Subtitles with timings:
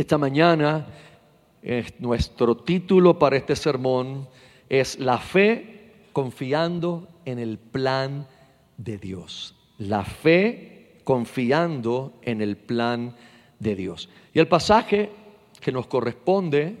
[0.00, 0.86] Esta mañana
[1.98, 4.26] nuestro título para este sermón
[4.66, 8.26] es La fe confiando en el plan
[8.78, 9.54] de Dios.
[9.76, 13.14] La fe confiando en el plan
[13.58, 14.08] de Dios.
[14.32, 15.10] Y el pasaje
[15.60, 16.78] que nos corresponde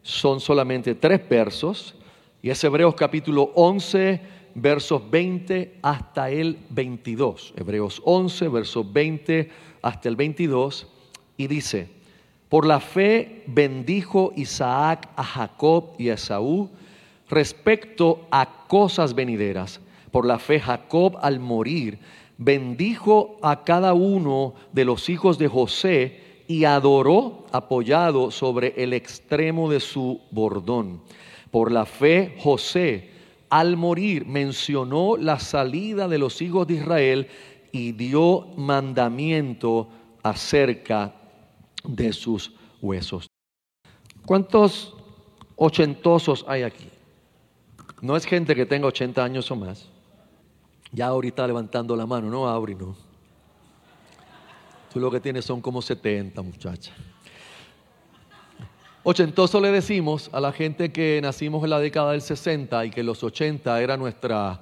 [0.00, 1.94] son solamente tres versos,
[2.40, 4.22] y es Hebreos capítulo 11,
[4.54, 7.52] versos 20 hasta el 22.
[7.58, 9.50] Hebreos 11, versos 20
[9.82, 10.88] hasta el 22,
[11.36, 11.93] y dice,
[12.54, 16.70] por la fe bendijo Isaac a Jacob y a Esaú
[17.28, 19.80] respecto a cosas venideras.
[20.12, 21.98] Por la fe Jacob al morir
[22.38, 29.68] bendijo a cada uno de los hijos de José y adoró apoyado sobre el extremo
[29.68, 31.00] de su bordón.
[31.50, 33.10] Por la fe José
[33.50, 37.26] al morir mencionó la salida de los hijos de Israel
[37.72, 39.88] y dio mandamiento
[40.22, 41.14] acerca
[41.84, 43.26] de sus huesos.
[44.26, 44.94] ¿Cuántos
[45.56, 46.88] ochentosos hay aquí?
[48.00, 49.86] No es gente que tenga 80 años o más.
[50.92, 52.94] Ya ahorita levantando la mano, no, Auri, no.
[54.92, 56.92] Tú lo que tienes son como 70, muchacha.
[59.02, 63.02] Ochentoso le decimos a la gente que nacimos en la década del 60 y que
[63.02, 64.60] los 80 era nuestra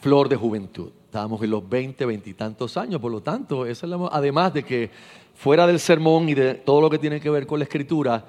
[0.00, 0.90] flor de juventud.
[1.04, 3.64] Estábamos en los 20, 20 y tantos años, por lo tanto,
[4.12, 4.90] además de que
[5.40, 8.24] fuera del sermón y de todo lo que tiene que ver con la escritura,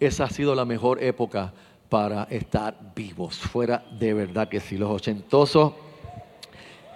[0.00, 1.52] esa ha sido la mejor época
[1.88, 3.38] para estar vivos.
[3.38, 5.74] Fuera de verdad que sí, los ochentosos,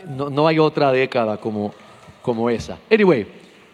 [0.08, 1.74] no, no hay otra década como,
[2.22, 2.78] como esa.
[2.90, 3.26] Anyway,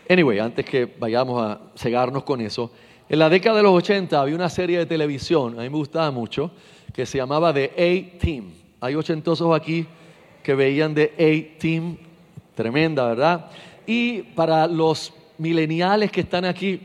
[0.08, 2.70] Anyway, antes que vayamos a cegarnos con eso,
[3.08, 6.10] en la década de los 80 había una serie de televisión, a mí me gustaba
[6.10, 6.50] mucho,
[6.92, 8.50] que se llamaba The A-Team.
[8.80, 9.86] Hay ochentosos aquí
[10.42, 11.96] que veían The A-Team,
[12.54, 13.46] tremenda, ¿verdad?
[13.86, 16.80] Y para los mileniales que están aquí,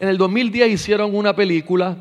[0.00, 1.96] en el 2010 hicieron una película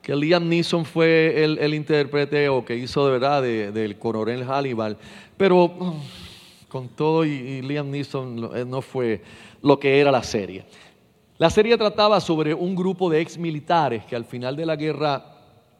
[0.00, 4.98] que Liam Neeson fue el, intérprete o que hizo de verdad del coronel Hannibal,
[5.36, 5.96] pero
[6.68, 9.22] con todo y, Liam Neeson eh, no fue
[9.62, 10.64] lo que era la serie.
[11.38, 15.33] La serie trataba sobre un grupo de ex militares que al final de la guerra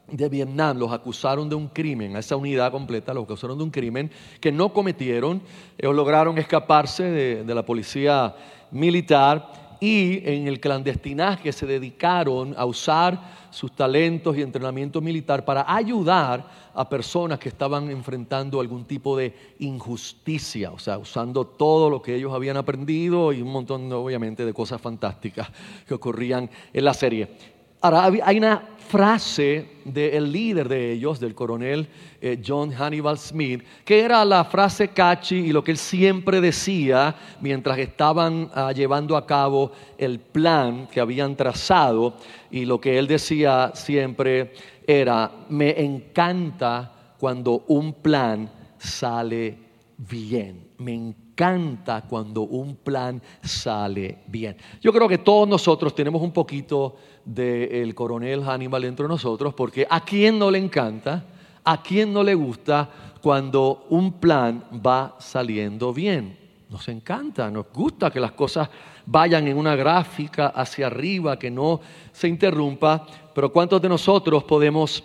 [0.07, 3.71] de Vietnam los acusaron de un crimen, a esa unidad completa los acusaron de un
[3.71, 5.41] crimen que no cometieron,
[5.77, 8.35] ellos lograron escaparse de la policía
[8.71, 15.65] militar y en el clandestinaje se dedicaron a usar sus talentos y entrenamiento militar para
[15.73, 22.01] ayudar a personas que estaban enfrentando algún tipo de injusticia, o sea, usando todo lo
[22.01, 25.49] que ellos habían aprendido y un montón, obviamente, de cosas fantásticas
[25.87, 27.54] que ocurrían en la serie.
[27.85, 31.87] Ahora, hay una frase del líder de ellos, del coronel
[32.19, 37.15] eh, John Hannibal Smith, que era la frase catchy y lo que él siempre decía
[37.41, 42.15] mientras estaban ah, llevando a cabo el plan que habían trazado.
[42.49, 44.53] Y lo que él decía siempre
[44.87, 49.59] era, me encanta cuando un plan sale
[49.95, 50.69] bien.
[50.79, 51.24] Me encanta
[52.07, 54.55] cuando un plan sale bien.
[54.81, 60.01] Yo creo que todos nosotros tenemos un poquito del coronel Hannibal entre nosotros, porque a
[60.01, 61.25] quién no le encanta,
[61.63, 62.89] a quién no le gusta
[63.21, 66.37] cuando un plan va saliendo bien.
[66.69, 68.69] Nos encanta, nos gusta que las cosas
[69.05, 71.81] vayan en una gráfica hacia arriba, que no
[72.11, 75.03] se interrumpa, pero ¿cuántos de nosotros podemos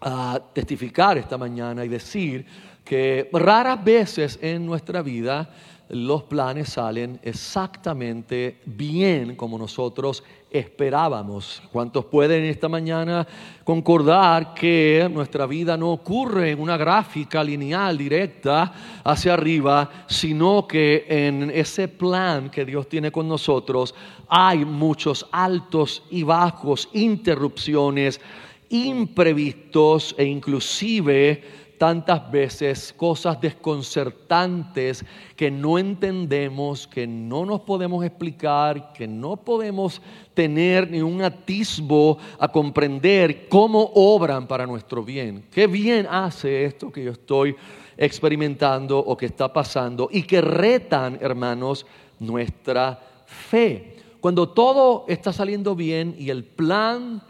[0.00, 2.46] ah, testificar esta mañana y decir
[2.90, 5.48] que raras veces en nuestra vida
[5.90, 11.62] los planes salen exactamente bien como nosotros esperábamos.
[11.70, 13.24] ¿Cuántos pueden esta mañana
[13.62, 18.72] concordar que nuestra vida no ocurre en una gráfica lineal directa
[19.04, 23.94] hacia arriba, sino que en ese plan que Dios tiene con nosotros
[24.26, 28.20] hay muchos altos y bajos, interrupciones,
[28.68, 35.02] imprevistos e inclusive tantas veces cosas desconcertantes
[35.34, 40.02] que no entendemos, que no nos podemos explicar, que no podemos
[40.34, 45.46] tener ni un atisbo a comprender cómo obran para nuestro bien.
[45.50, 47.56] Qué bien hace esto que yo estoy
[47.96, 51.86] experimentando o que está pasando y que retan, hermanos,
[52.18, 53.96] nuestra fe.
[54.20, 57.22] Cuando todo está saliendo bien y el plan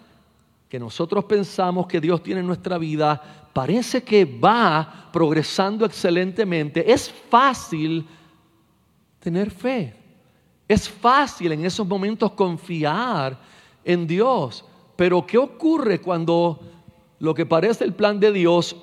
[0.70, 7.11] que nosotros pensamos que Dios tiene en nuestra vida parece que va progresando excelentemente, es
[7.11, 8.06] fácil
[9.19, 9.94] tener fe.
[10.69, 13.38] Es fácil en esos momentos confiar
[13.85, 14.64] en Dios.
[14.97, 16.61] Pero ¿qué ocurre cuando
[17.19, 18.76] lo que parece el plan de Dios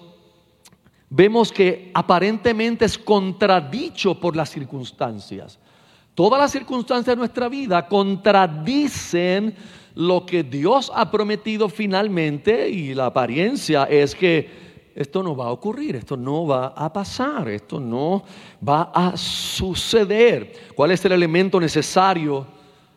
[1.09, 5.59] vemos que aparentemente es contradicho por las circunstancias?
[6.17, 9.53] Todas las circunstancias de nuestra vida contradicen
[9.93, 14.49] lo que Dios ha prometido finalmente y la apariencia es que
[14.95, 18.23] esto no va a ocurrir, esto no va a pasar, esto no
[18.67, 20.71] va a suceder.
[20.73, 22.47] ¿Cuál es el elemento necesario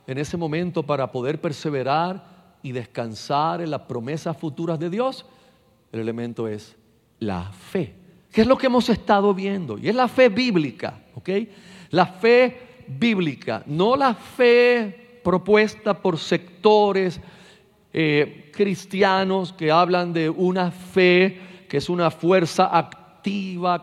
[0.07, 5.27] en ese momento para poder perseverar y descansar en las promesas futuras de Dios?
[5.93, 6.75] El elemento es
[7.19, 7.93] la fe,
[8.33, 11.29] que es lo que hemos estado viendo, y es la fe bíblica, ¿ok?
[11.91, 17.21] La fe bíblica, no la fe propuesta por sectores
[17.93, 23.00] eh, cristianos que hablan de una fe que es una fuerza activa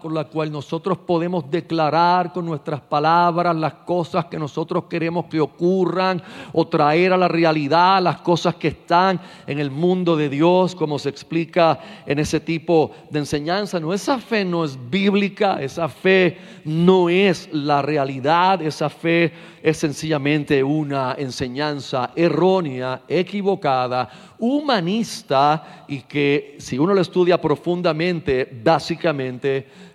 [0.01, 5.39] con la cual nosotros podemos declarar con nuestras palabras las cosas que nosotros queremos que
[5.39, 6.21] ocurran
[6.53, 10.97] o traer a la realidad las cosas que están en el mundo de Dios, como
[10.97, 13.79] se explica en ese tipo de enseñanza.
[13.79, 19.31] No, esa fe no es bíblica, esa fe no es la realidad, esa fe
[19.61, 24.09] es sencillamente una enseñanza errónea, equivocada,
[24.39, 29.26] humanista y que si uno lo estudia profundamente, básicamente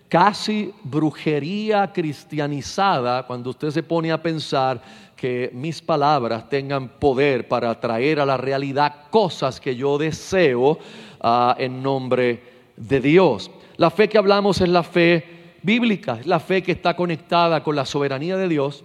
[0.08, 4.80] casi brujería cristianizada cuando usted se pone a pensar
[5.16, 10.78] que mis palabras tengan poder para traer a la realidad cosas que yo deseo
[11.20, 12.42] ah, en nombre
[12.76, 13.50] de Dios.
[13.76, 17.76] La fe que hablamos es la fe bíblica, es la fe que está conectada con
[17.76, 18.84] la soberanía de Dios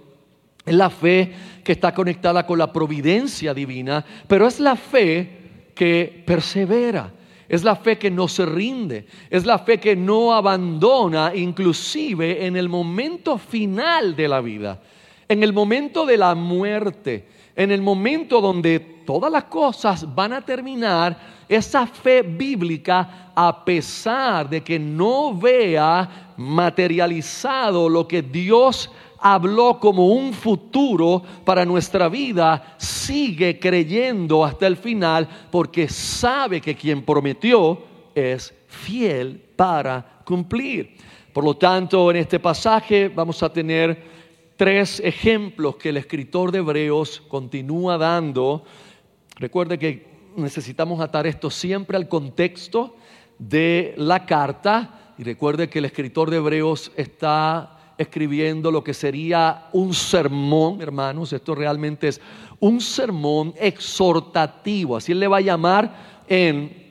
[0.67, 1.31] es la fe
[1.63, 7.09] que está conectada con la providencia divina, pero es la fe que persevera.
[7.49, 12.57] Es la fe que no se rinde, es la fe que no abandona inclusive en
[12.57, 14.81] el momento final de la vida,
[15.29, 20.41] en el momento de la muerte, en el momento donde todas las cosas van a
[20.41, 29.79] terminar, esa fe bíblica, a pesar de que no vea materializado lo que Dios habló
[29.79, 37.03] como un futuro para nuestra vida, sigue creyendo hasta el final porque sabe que quien
[37.03, 37.79] prometió
[38.13, 40.95] es fiel para cumplir.
[41.33, 44.01] Por lo tanto, en este pasaje vamos a tener
[44.55, 48.63] tres ejemplos que el escritor de Hebreos continúa dando.
[49.35, 52.95] Recuerde que necesitamos atar esto siempre al contexto
[53.37, 59.67] de la carta y recuerde que el escritor de Hebreos está escribiendo lo que sería
[59.73, 62.21] un sermón, hermanos, esto realmente es
[62.59, 66.87] un sermón exhortativo, así él le va a llamar en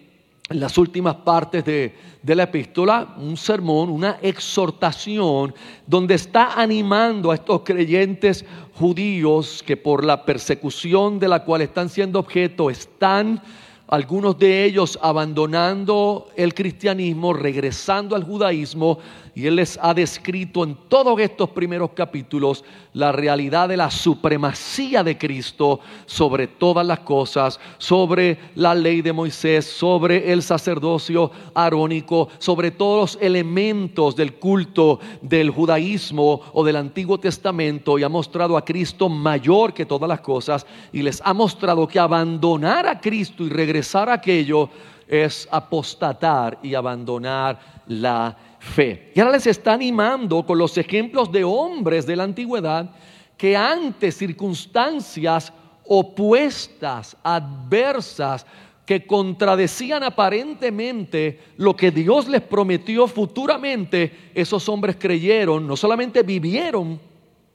[0.51, 5.55] las últimas partes de, la epístola, un sermón, una exhortación,
[5.87, 8.45] donde está animando a estos creyentes
[8.75, 13.41] judíos que por la persecución de la cual están siendo objeto están
[13.89, 18.99] algunos de ellos abandonando el cristianismo, regresando al judaísmo,
[19.37, 25.05] y Él les ha descrito en todos estos primeros capítulos la realidad de la supremacía
[25.05, 32.31] de Cristo sobre todas las cosas, sobre la ley de Moisés, sobre el sacerdocio arónico,
[32.39, 38.57] sobre todos los elementos del culto del judaísmo o del Antiguo Testamento, y ha mostrado
[38.57, 43.45] a Cristo mayor que todas las cosas, y les ha mostrado que abandonar a Cristo
[43.45, 44.71] y regresar a aquello
[45.07, 49.13] es apostatar y abandonar la fe.
[49.15, 52.91] Y ahora les está animando con los ejemplos de hombres de la antigüedad
[53.37, 55.53] que ante circunstancias
[55.85, 58.47] opuestas, adversas,
[58.87, 67.01] que contradecían aparentemente lo que Dios les prometió futuramente, esos hombres creyeron, no solamente vivieron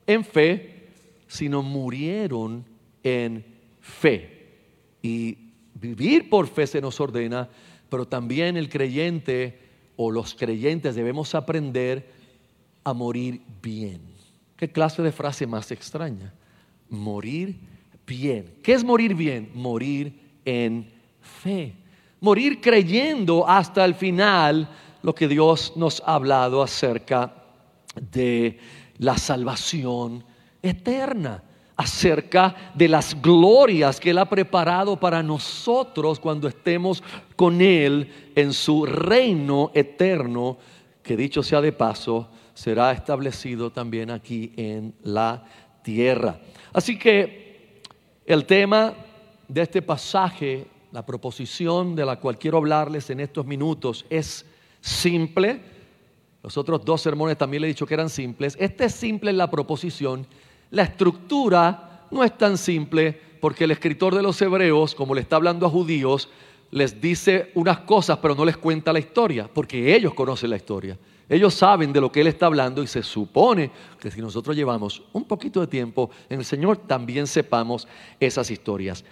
[0.06, 0.90] en fe,
[1.26, 2.64] sino murieron
[3.02, 3.44] en
[3.80, 4.50] fe.
[5.00, 5.38] Y
[5.82, 7.48] vivir por fe se nos ordena,
[7.90, 9.58] pero también el creyente
[9.96, 12.08] o los creyentes debemos aprender
[12.84, 14.00] a morir bien.
[14.56, 16.32] ¿Qué clase de frase más extraña?
[16.88, 17.58] Morir
[18.06, 18.54] bien.
[18.62, 19.50] ¿Qué es morir bien?
[19.54, 20.88] Morir en
[21.20, 21.74] fe.
[22.20, 24.68] Morir creyendo hasta el final
[25.02, 27.34] lo que Dios nos ha hablado acerca
[28.12, 28.58] de
[28.98, 30.24] la salvación
[30.62, 31.42] eterna
[31.82, 37.02] acerca de las glorias que Él ha preparado para nosotros cuando estemos
[37.36, 40.58] con Él en su reino eterno,
[41.02, 45.44] que dicho sea de paso, será establecido también aquí en la
[45.82, 46.40] tierra.
[46.72, 47.82] Así que
[48.24, 48.94] el tema
[49.48, 54.46] de este pasaje, la proposición de la cual quiero hablarles en estos minutos es
[54.80, 55.60] simple.
[56.42, 58.56] Los otros dos sermones también le he dicho que eran simples.
[58.60, 60.26] Este es simple la proposición
[60.72, 65.36] la estructura no es tan simple porque el escritor de los hebreos, como le está
[65.36, 66.28] hablando a judíos,
[66.70, 70.98] les dice unas cosas, pero no les cuenta la historia, porque ellos conocen la historia.
[71.28, 75.02] Ellos saben de lo que Él está hablando y se supone que si nosotros llevamos
[75.12, 77.86] un poquito de tiempo en el Señor, también sepamos
[78.18, 79.04] esas historias.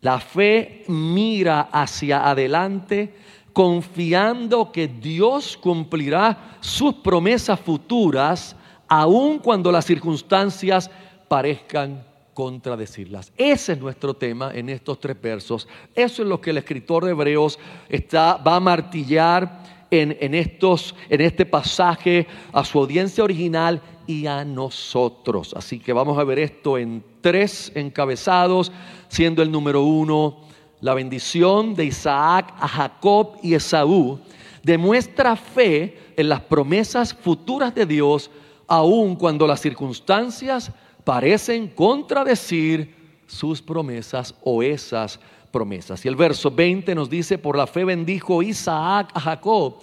[0.00, 3.14] La fe mira hacia adelante
[3.52, 8.56] confiando que Dios cumplirá sus promesas futuras,
[8.88, 10.90] aun cuando las circunstancias
[11.28, 12.04] parezcan
[12.34, 13.32] contradecirlas.
[13.36, 15.68] Ese es nuestro tema en estos tres versos.
[15.94, 21.20] Eso es lo que el escritor de Hebreos está, va a martillar en, estos, en
[21.20, 25.54] este pasaje a su audiencia original y a nosotros.
[25.56, 28.70] Así que vamos a ver esto en tres encabezados,
[29.08, 30.48] siendo el número uno
[30.80, 34.20] la bendición de Isaac a Jacob y Esaú,
[34.62, 38.30] demuestra fe en las promesas futuras de Dios,
[38.68, 40.70] aun cuando las circunstancias
[41.02, 42.94] parecen contradecir
[43.26, 45.18] sus promesas o esas
[45.50, 46.04] promesas.
[46.04, 49.76] Y el verso 20 nos dice, por la fe bendijo Isaac a Jacob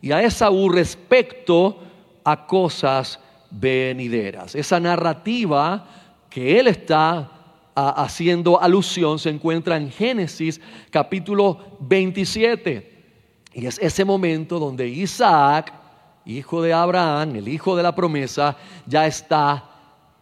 [0.00, 1.78] y a Esaú respecto
[2.24, 3.20] a cosas
[3.50, 4.54] venideras.
[4.54, 5.86] Esa narrativa
[6.30, 7.30] que él está
[7.74, 12.90] haciendo alusión se encuentra en Génesis capítulo 27.
[13.52, 15.72] Y es ese momento donde Isaac,
[16.30, 18.56] hijo de Abraham, el hijo de la promesa,
[18.86, 19.64] ya está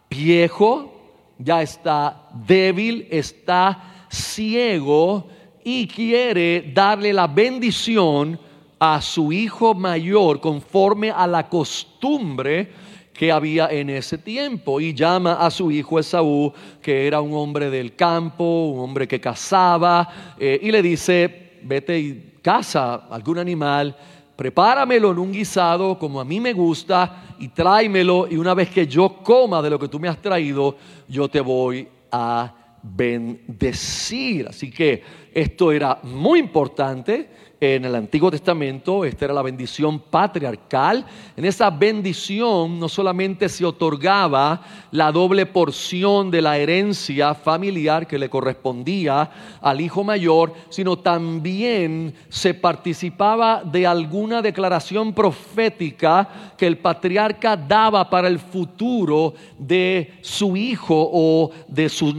[0.09, 0.93] viejo,
[1.37, 5.27] ya está débil, está ciego
[5.63, 8.39] y quiere darle la bendición
[8.79, 12.71] a su hijo mayor conforme a la costumbre
[13.13, 14.79] que había en ese tiempo.
[14.79, 19.19] Y llama a su hijo Esaú, que era un hombre del campo, un hombre que
[19.19, 23.95] cazaba, eh, y le dice, vete y caza algún animal
[24.39, 28.87] prepáramelo en un guisado como a mí me gusta y tráemelo y una vez que
[28.87, 30.77] yo coma de lo que tú me has traído,
[31.09, 32.49] yo te voy a
[32.83, 34.47] bendecir.
[34.47, 35.01] Así que
[35.33, 37.29] esto era muy importante
[37.61, 41.05] en el Antiguo Testamento, esta era la bendición patriarcal.
[41.35, 48.17] En esa bendición no solamente se otorgaba la doble porción de la herencia familiar que
[48.17, 49.29] le correspondía
[49.61, 58.09] al hijo mayor, sino también se participaba de alguna declaración profética que el patriarca daba
[58.09, 62.15] para el futuro de su hijo o de sus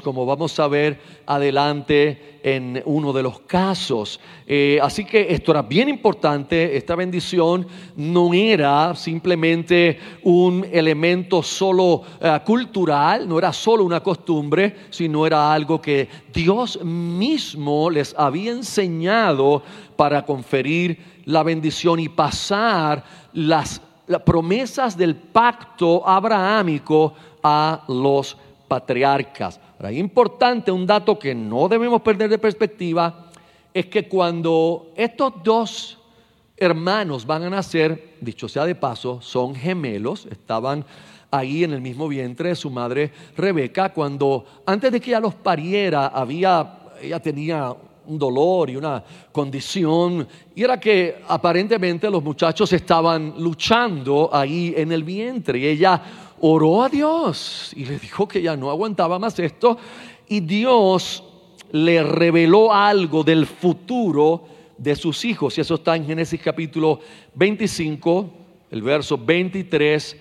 [0.00, 4.18] como vamos a ver adelante en uno de los casos.
[4.46, 12.02] Eh, así que esto era bien importante, esta bendición no era simplemente un elemento solo
[12.20, 18.52] eh, cultural, no era solo una costumbre, sino era algo que Dios mismo les había
[18.52, 19.62] enseñado
[19.96, 28.36] para conferir la bendición y pasar las, las promesas del pacto abrahámico a los
[28.66, 29.60] patriarcas.
[29.84, 33.26] Ahora, importante, un dato que no debemos perder de perspectiva,
[33.74, 35.98] es que cuando estos dos
[36.56, 40.86] hermanos van a nacer, dicho sea de paso, son gemelos, estaban
[41.30, 45.34] ahí en el mismo vientre de su madre Rebeca, cuando antes de que ella los
[45.34, 47.76] pariera, había, ella tenía
[48.06, 54.92] un dolor y una condición, y era que aparentemente los muchachos estaban luchando ahí en
[54.92, 56.02] el vientre, y ella
[56.46, 59.78] oró a Dios y le dijo que ya no aguantaba más esto
[60.28, 61.24] y Dios
[61.72, 64.44] le reveló algo del futuro
[64.76, 65.56] de sus hijos.
[65.56, 67.00] Y eso está en Génesis capítulo
[67.34, 68.30] 25,
[68.70, 70.16] el verso 23.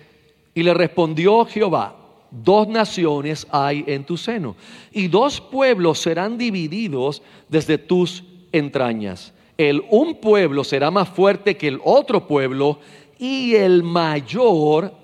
[0.56, 1.94] Y le respondió Jehová,
[2.32, 4.56] dos naciones hay en tu seno,
[4.94, 9.34] y dos pueblos serán divididos desde tus entrañas.
[9.58, 12.80] El un pueblo será más fuerte que el otro pueblo,
[13.20, 15.03] y el mayor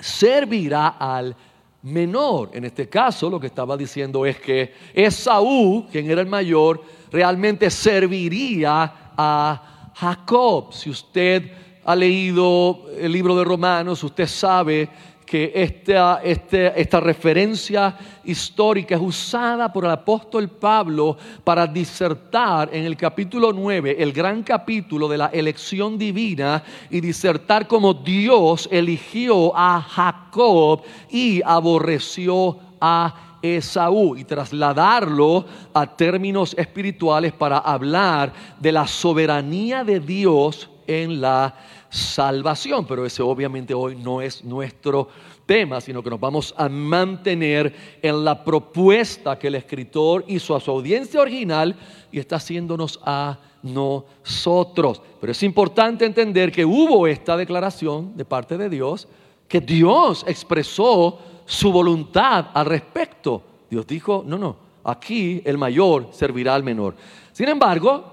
[0.00, 1.36] servirá al
[1.82, 2.50] menor.
[2.52, 7.70] En este caso, lo que estaba diciendo es que Esaú, quien era el mayor, realmente
[7.70, 10.72] serviría a Jacob.
[10.72, 11.50] Si usted
[11.84, 14.88] ha leído el libro de Romanos, usted sabe
[15.30, 22.96] que esta, esta referencia histórica es usada por el apóstol Pablo para disertar en el
[22.96, 29.80] capítulo 9, el gran capítulo de la elección divina, y disertar como Dios eligió a
[29.80, 39.84] Jacob y aborreció a Esaú y trasladarlo a términos espirituales para hablar de la soberanía
[39.84, 41.54] de Dios en la
[41.90, 42.86] salvación.
[42.86, 45.08] Pero ese obviamente hoy no es nuestro
[45.44, 50.60] tema, sino que nos vamos a mantener en la propuesta que el escritor hizo a
[50.60, 51.76] su audiencia original
[52.12, 55.02] y está haciéndonos a nosotros.
[55.20, 59.08] Pero es importante entender que hubo esta declaración de parte de Dios,
[59.48, 63.42] que Dios expresó su voluntad al respecto.
[63.68, 66.94] Dios dijo, no, no, aquí el mayor servirá al menor.
[67.32, 68.04] Sin embargo,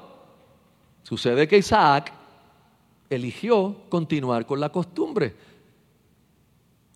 [1.04, 2.17] sucede que Isaac
[3.10, 5.36] eligió continuar con la costumbre.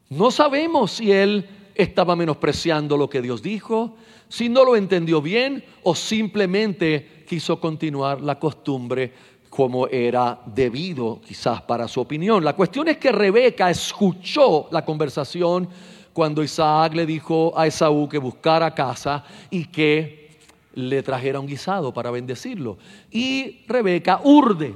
[0.10, 3.96] No sabemos si él estaba menospreciando lo que Dios dijo,
[4.28, 9.14] si no lo entendió bien o simplemente quiso continuar la costumbre
[9.50, 12.44] como era debido quizás para su opinión.
[12.44, 15.68] La cuestión es que Rebeca escuchó la conversación
[16.14, 20.30] cuando Isaac le dijo a Esaú que buscara casa y que
[20.74, 22.78] le trajera un guisado para bendecirlo.
[23.12, 24.74] Y Rebeca urde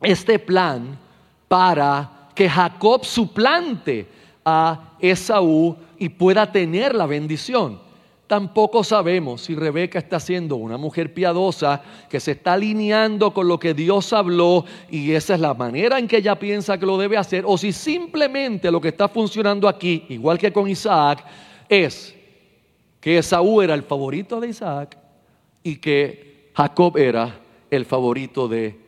[0.00, 0.98] este plan
[1.48, 4.06] para que Jacob suplante
[4.44, 7.80] a Esaú y pueda tener la bendición.
[8.26, 13.58] Tampoco sabemos si Rebeca está siendo una mujer piadosa que se está alineando con lo
[13.58, 17.16] que Dios habló y esa es la manera en que ella piensa que lo debe
[17.16, 21.24] hacer, o si simplemente lo que está funcionando aquí, igual que con Isaac,
[21.68, 22.14] es
[23.00, 24.98] que Esaú era el favorito de Isaac
[25.62, 27.38] y que Jacob era
[27.70, 28.85] el favorito de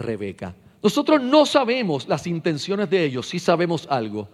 [0.00, 0.54] Rebeca.
[0.82, 4.28] Nosotros no sabemos las intenciones de ellos, sí sabemos algo,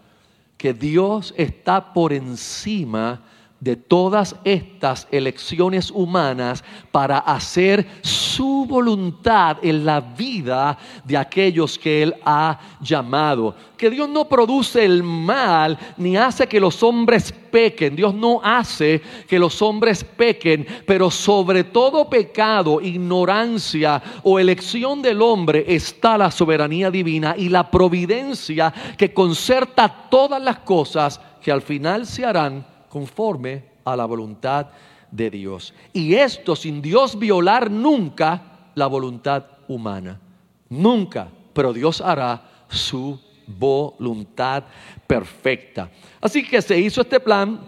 [0.57, 3.23] que Dios está por encima
[3.61, 12.03] de todas estas elecciones humanas para hacer su voluntad en la vida de aquellos que
[12.03, 13.55] Él ha llamado.
[13.79, 17.97] Que Dios no produce el mal ni hace que los hombres pequen.
[17.97, 25.23] Dios no hace que los hombres pequen, pero sobre todo pecado, ignorancia o elección del
[25.23, 31.63] hombre está la soberanía divina y la providencia que concerta todas las cosas que al
[31.63, 34.69] final se harán conforme a la voluntad
[35.11, 35.75] de Dios.
[35.93, 40.21] Y esto sin Dios violar nunca la voluntad humana.
[40.69, 41.29] Nunca.
[41.53, 44.65] Pero Dios hará su voluntad
[45.07, 45.91] perfecta.
[46.21, 47.61] Así que se hizo este plan.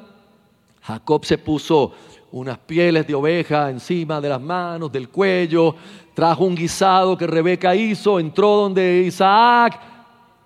[0.83, 1.93] Jacob se puso
[2.33, 5.75] unas pieles de oveja encima de las manos, del cuello,
[6.15, 9.81] trajo un guisado que Rebeca hizo, entró donde Isaac,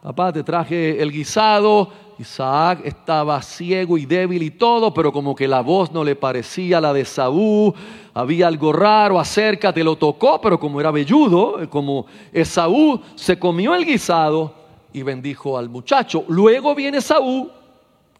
[0.02, 5.49] papá, te traje el guisado, Isaac estaba ciego y débil y todo, pero como que
[5.49, 7.75] la voz no le parecía la de Saúl,
[8.15, 13.85] había algo raro, acércate, lo tocó, pero como era velludo, como Esaú se comió el
[13.85, 14.55] guisado
[14.93, 16.25] y bendijo al muchacho.
[16.29, 17.51] Luego viene Saúl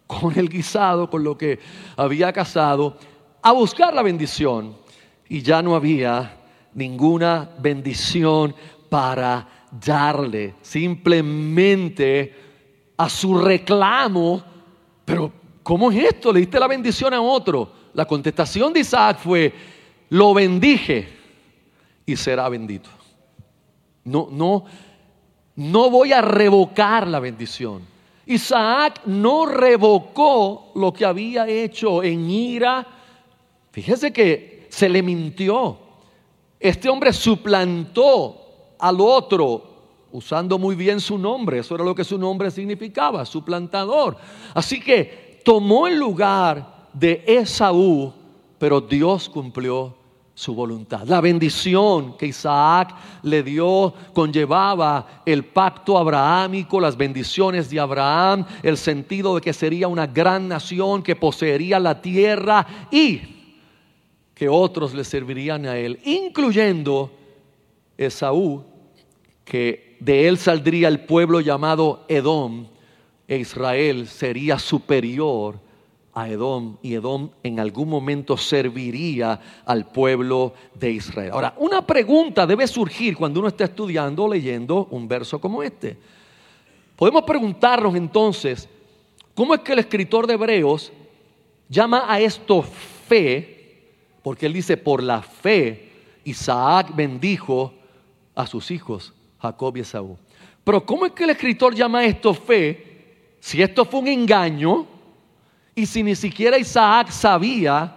[0.07, 1.59] con el guisado, con lo que
[1.97, 2.97] había casado,
[3.43, 4.77] a buscar la bendición
[5.29, 6.39] y ya no había
[6.75, 8.55] ninguna bendición
[8.89, 9.49] para
[9.85, 10.55] darle.
[10.63, 12.52] Simplemente
[13.03, 14.43] a su reclamo,
[15.05, 16.33] pero ¿cómo es esto?
[16.33, 17.73] Le diste la bendición a otro.
[17.95, 19.53] La contestación de Isaac fue,
[20.11, 21.09] lo bendije
[22.07, 22.89] y será bendito.
[24.05, 24.65] No, no,
[25.57, 27.83] no voy a revocar la bendición.
[28.25, 32.87] Isaac no revocó lo que había hecho en ira.
[33.73, 35.77] Fíjese que se le mintió.
[36.61, 39.72] Este hombre suplantó al otro
[40.13, 44.17] usando muy bien su nombre, eso era lo que su nombre significaba, suplantador.
[44.55, 48.13] Así que tomó el lugar de Esaú,
[48.59, 49.97] pero Dios cumplió
[50.35, 51.07] su voluntad.
[51.07, 58.77] La bendición que Isaac le dio conllevaba el pacto abrahámico, las bendiciones de Abraham, el
[58.77, 63.21] sentido de que sería una gran nación que poseería la tierra y
[64.35, 67.13] que otros le servirían a él, incluyendo
[67.97, 68.65] Esaú,
[69.45, 72.67] que de él saldría el pueblo llamado Edom,
[73.29, 75.61] e Israel sería superior
[76.13, 81.31] a Edom, y Edom en algún momento serviría al pueblo de Israel.
[81.33, 85.97] Ahora, una pregunta debe surgir cuando uno está estudiando o leyendo un verso como este.
[86.97, 88.69] Podemos preguntarnos entonces,
[89.35, 90.93] ¿cómo es que el escritor de Hebreos
[91.69, 93.85] llama a esto fe?
[94.25, 95.91] Porque él dice, por la fe
[96.25, 97.73] Isaac bendijo
[98.35, 99.15] a sus hijos.
[99.43, 100.17] Jacob y Esaú.
[100.63, 104.87] Pero ¿cómo es que el escritor llama esto fe si esto fue un engaño
[105.75, 107.97] y si ni siquiera Isaac sabía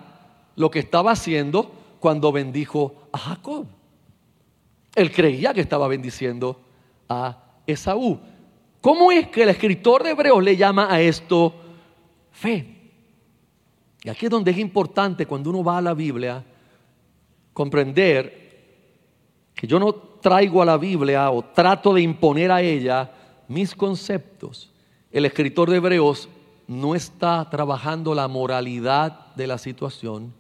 [0.56, 3.68] lo que estaba haciendo cuando bendijo a Jacob?
[4.96, 6.60] Él creía que estaba bendiciendo
[7.08, 8.20] a Esaú.
[8.82, 11.54] ¿Cómo es que el escritor de Hebreos le llama a esto
[12.32, 12.76] fe?
[14.04, 16.44] Y aquí es donde es importante cuando uno va a la Biblia
[17.54, 18.46] comprender
[19.54, 23.12] que yo no traigo a la Biblia o trato de imponer a ella
[23.48, 24.72] mis conceptos.
[25.12, 26.28] El escritor de Hebreos
[26.66, 30.34] no está trabajando la moralidad de la situación.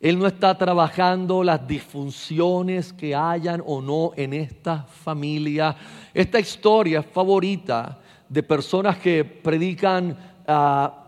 [0.00, 5.76] Él no está trabajando las disfunciones que hayan o no en esta familia.
[6.12, 10.16] Esta historia favorita de personas que predican
[10.48, 10.98] ah,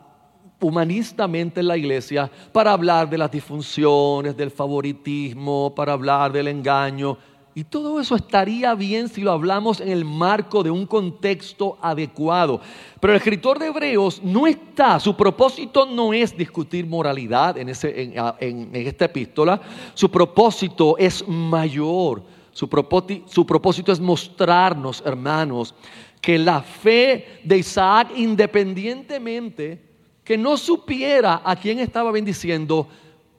[0.61, 7.19] humanistamente en la iglesia para hablar de las disfunciones, del favoritismo, para hablar del engaño.
[7.57, 12.61] Y todo eso estaría bien si lo hablamos en el marco de un contexto adecuado.
[12.99, 19.05] Pero el escritor de Hebreos no está, su propósito no es discutir moralidad en, esta
[19.05, 19.61] epístola,
[19.95, 22.23] su propósito es mayor.
[22.51, 25.75] Su propósito, su propósito es mostrarnos, hermanos,
[26.21, 29.81] que la fe de Isaac, independientemente
[30.25, 32.89] que no supiera a quién estaba bendiciendo,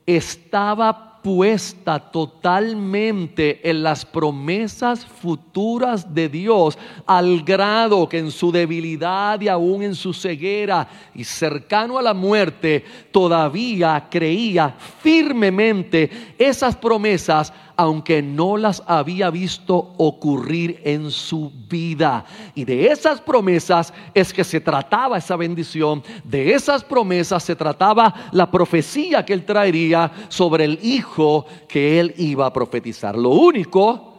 [0.06, 9.40] estaba puesta totalmente en las promesas futuras de Dios, al grado que en su debilidad
[9.40, 10.86] y aún en su ceguera
[11.16, 19.94] y cercano a la muerte, todavía creía firmemente esas promesas aunque no las había visto
[19.98, 22.24] ocurrir en su vida.
[22.54, 28.28] Y de esas promesas es que se trataba esa bendición, de esas promesas se trataba
[28.32, 33.16] la profecía que él traería sobre el hijo que él iba a profetizar.
[33.16, 34.14] Lo único,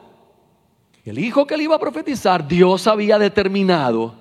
[1.03, 4.13] el hijo que él iba a profetizar, Dios había determinado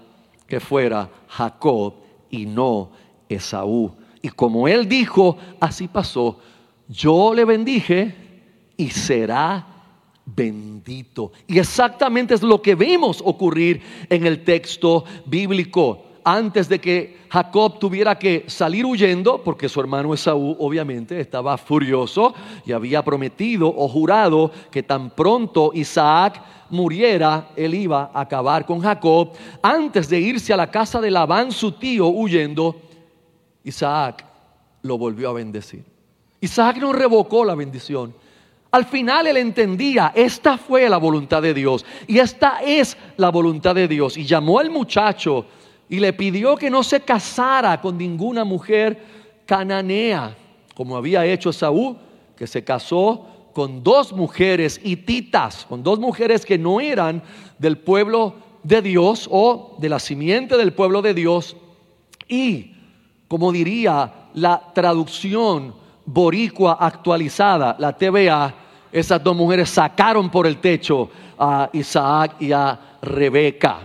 [0.47, 1.95] que fuera Jacob
[2.31, 2.91] y no
[3.29, 3.93] Esaú.
[4.23, 6.39] Y como él dijo, así pasó.
[6.89, 8.26] Yo le bendije
[8.77, 9.67] y será
[10.25, 11.33] bendito.
[11.47, 16.03] Y exactamente es lo que vemos ocurrir en el texto bíblico.
[16.25, 22.35] Antes de que Jacob tuviera que salir huyendo, porque su hermano Esaú obviamente estaba furioso
[22.65, 28.81] y había prometido o jurado que tan pronto Isaac muriera, él iba a acabar con
[28.81, 29.35] Jacob.
[29.63, 32.75] Antes de irse a la casa de Labán, su tío, huyendo,
[33.63, 34.25] Isaac
[34.83, 35.85] lo volvió a bendecir.
[36.41, 38.13] Isaac no revocó la bendición.
[38.71, 43.75] Al final él entendía, esta fue la voluntad de Dios y esta es la voluntad
[43.75, 44.17] de Dios.
[44.17, 45.47] Y llamó al muchacho
[45.89, 49.01] y le pidió que no se casara con ninguna mujer
[49.47, 50.37] cananea,
[50.75, 51.97] como había hecho Saúl,
[52.37, 57.23] que se casó con dos mujeres hititas, con dos mujeres que no eran
[57.59, 61.57] del pueblo de Dios o de la simiente del pueblo de Dios.
[62.29, 62.75] Y,
[63.29, 65.75] como diría la traducción,
[66.07, 68.55] boricua actualizada, la TVA,
[68.93, 73.81] esas dos mujeres sacaron por el techo a Isaac y a Rebeca.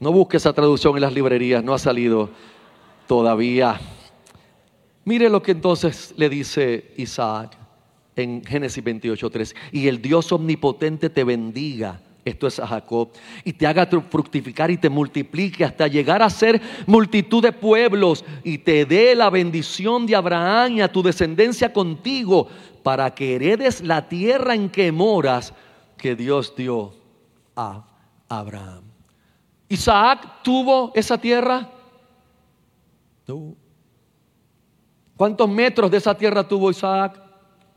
[0.00, 2.30] No busque esa traducción en las librerías, no ha salido
[3.06, 3.78] todavía.
[5.04, 7.56] Mire lo que entonces le dice Isaac
[8.16, 9.54] en Génesis 28:3.
[9.72, 13.10] Y el Dios omnipotente te bendiga esto es a Jacob,
[13.44, 18.58] y te haga fructificar y te multiplique hasta llegar a ser multitud de pueblos y
[18.58, 22.48] te dé la bendición de Abraham y a tu descendencia contigo
[22.82, 25.54] para que heredes la tierra en que moras
[25.96, 26.94] que Dios dio
[27.56, 27.84] a
[28.28, 28.84] Abraham.
[29.68, 31.70] Isaac tuvo esa tierra.
[35.16, 37.20] ¿Cuántos metros de esa tierra tuvo Isaac?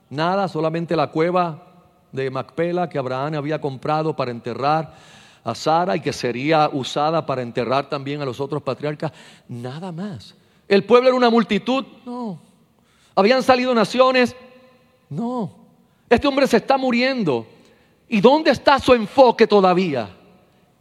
[0.09, 1.72] Nada, solamente la cueva
[2.13, 4.95] de Macpela que Abraham había comprado para enterrar
[5.43, 9.11] a Sara y que sería usada para enterrar también a los otros patriarcas.
[9.49, 10.35] Nada más.
[10.69, 11.83] ¿El pueblo era una multitud?
[12.05, 12.39] No.
[13.15, 14.35] ¿Habían salido naciones?
[15.09, 15.53] No.
[16.09, 17.45] Este hombre se está muriendo.
[18.07, 20.09] ¿Y dónde está su enfoque todavía?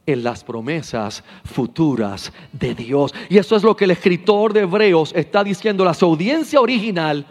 [0.05, 3.15] En las promesas futuras de Dios.
[3.29, 5.85] Y eso es lo que el escritor de Hebreos está diciendo.
[5.85, 7.27] La audiencia original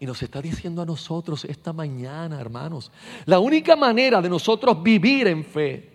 [0.00, 2.90] y nos está diciendo a nosotros esta mañana, hermanos,
[3.26, 5.90] la única manera de nosotros vivir en fe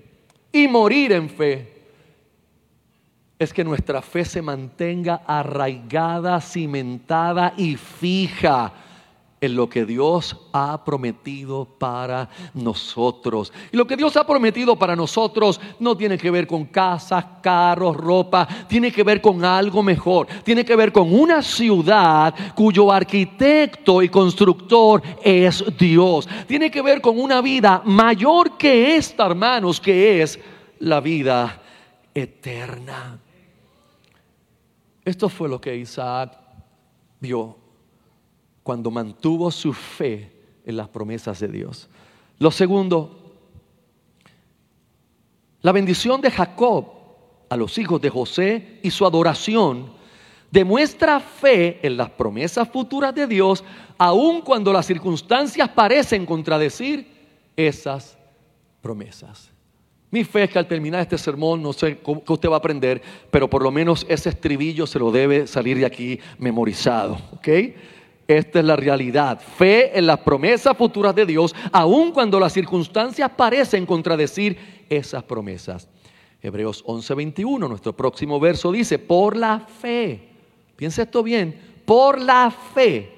[0.51, 1.73] y morir en fe
[3.39, 8.71] es que nuestra fe se mantenga arraigada, cimentada y fija
[9.45, 13.53] en lo que Dios ha prometido para nosotros.
[13.71, 17.95] Y lo que Dios ha prometido para nosotros no tiene que ver con casas, carros,
[17.95, 20.27] ropa, tiene que ver con algo mejor.
[20.43, 26.27] Tiene que ver con una ciudad cuyo arquitecto y constructor es Dios.
[26.47, 30.39] Tiene que ver con una vida mayor que esta, hermanos, que es
[30.79, 31.61] la vida
[32.13, 33.19] eterna.
[35.03, 36.35] Esto fue lo que Isaac
[37.19, 37.64] vio
[38.65, 40.31] cuando mantuvo su fe
[40.65, 41.87] en las promesas de Dios.
[42.39, 43.35] Lo segundo,
[45.61, 46.87] la bendición de Jacob
[47.47, 49.93] a los hijos de José y su adoración
[50.49, 53.63] demuestra fe en las promesas futuras de Dios,
[53.99, 57.07] aun cuando las circunstancias parecen contradecir
[57.55, 58.17] esas
[58.81, 59.51] promesas.
[60.09, 62.99] Mi fe es que al terminar este sermón, no sé qué usted va a aprender,
[63.29, 67.19] pero por lo menos ese estribillo se lo debe salir de aquí memorizado.
[67.33, 67.47] ¿ok?,
[68.27, 69.39] esta es la realidad.
[69.39, 75.87] Fe en las promesas futuras de Dios, aun cuando las circunstancias parecen contradecir esas promesas.
[76.41, 80.29] Hebreos 11:21, nuestro próximo verso dice, por la fe,
[80.75, 83.11] piensa esto bien, por la fe,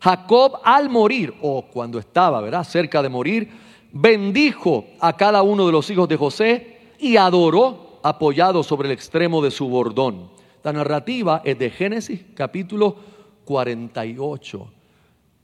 [0.00, 3.50] Jacob al morir, o cuando estaba, ¿verdad?, cerca de morir,
[3.92, 9.42] bendijo a cada uno de los hijos de José y adoró apoyado sobre el extremo
[9.42, 10.30] de su bordón.
[10.62, 12.96] La narrativa es de Génesis capítulo
[13.48, 14.70] 48.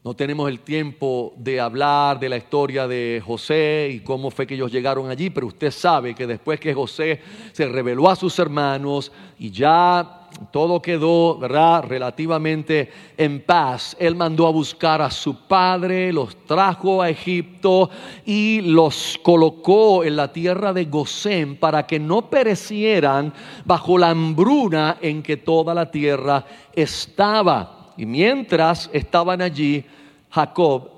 [0.05, 4.57] No tenemos el tiempo de hablar de la historia de José y cómo fue que
[4.57, 9.11] ellos llegaron allí, pero usted sabe que después que José se reveló a sus hermanos
[9.38, 13.97] y ya todo quedó, ¿verdad?, relativamente en paz.
[13.99, 17.88] Él mandó a buscar a su padre, los trajo a Egipto
[18.27, 23.33] y los colocó en la tierra de Gosén para que no perecieran
[23.64, 27.84] bajo la hambruna en que toda la tierra estaba.
[27.96, 29.85] Y mientras estaban allí,
[30.30, 30.90] Jacob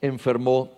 [0.00, 0.70] enfermó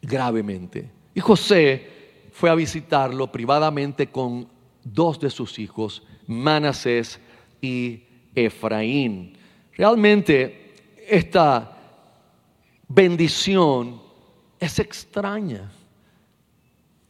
[0.00, 0.90] gravemente.
[1.14, 1.86] Y José
[2.32, 4.48] fue a visitarlo privadamente con
[4.82, 7.20] dos de sus hijos, Manasés
[7.60, 8.02] y
[8.34, 9.36] Efraín.
[9.76, 10.74] Realmente
[11.08, 11.76] esta
[12.88, 14.00] bendición
[14.58, 15.70] es extraña.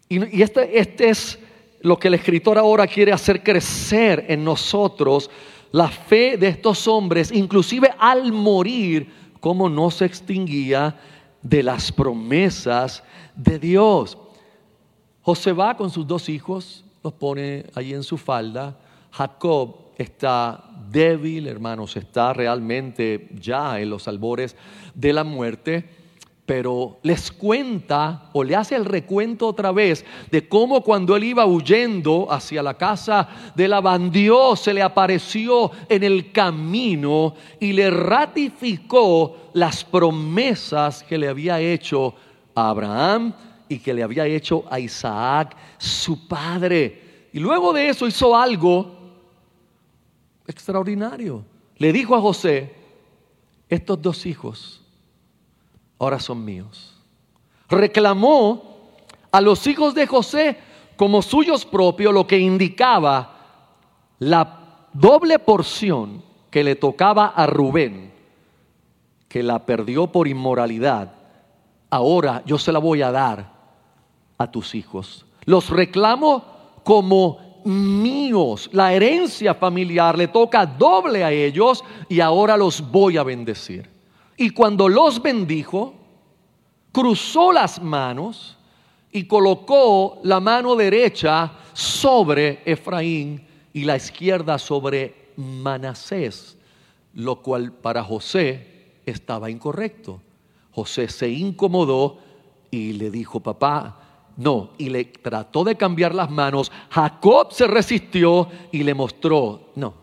[0.08, 1.38] Y, este, este es
[1.80, 5.30] lo que el escritor ahora quiere hacer crecer en nosotros,
[5.72, 10.94] la fe de estos hombres, inclusive al morir, cómo no se extinguía
[11.42, 13.02] de las promesas
[13.34, 14.16] de Dios.
[15.22, 18.78] José va con sus dos hijos, los pone allí en su falda.
[19.10, 24.54] Jacob está débil, hermanos, está realmente ya en los albores
[24.94, 26.01] de la muerte
[26.44, 31.46] pero les cuenta o le hace el recuento otra vez de cómo cuando él iba
[31.46, 37.90] huyendo hacia la casa de Labán, Dios se le apareció en el camino y le
[37.90, 42.14] ratificó las promesas que le había hecho
[42.54, 43.32] a Abraham
[43.68, 47.28] y que le había hecho a Isaac, su padre.
[47.32, 48.98] Y luego de eso hizo algo
[50.46, 51.44] extraordinario.
[51.78, 52.74] Le dijo a José,
[53.68, 54.81] estos dos hijos,
[56.02, 56.92] ahora son míos.
[57.68, 58.90] Reclamó
[59.30, 60.58] a los hijos de José
[60.96, 63.36] como suyos propios, lo que indicaba
[64.18, 68.12] la doble porción que le tocaba a Rubén,
[69.28, 71.12] que la perdió por inmoralidad.
[71.88, 73.52] Ahora yo se la voy a dar
[74.38, 75.24] a tus hijos.
[75.44, 76.44] Los reclamo
[76.82, 78.68] como míos.
[78.72, 83.91] La herencia familiar le toca doble a ellos y ahora los voy a bendecir.
[84.42, 85.94] Y cuando los bendijo,
[86.90, 88.58] cruzó las manos
[89.12, 96.58] y colocó la mano derecha sobre Efraín y la izquierda sobre Manasés,
[97.14, 100.20] lo cual para José estaba incorrecto.
[100.72, 102.18] José se incomodó
[102.68, 104.00] y le dijo, papá,
[104.36, 106.72] no, y le trató de cambiar las manos.
[106.90, 109.94] Jacob se resistió y le mostró, no,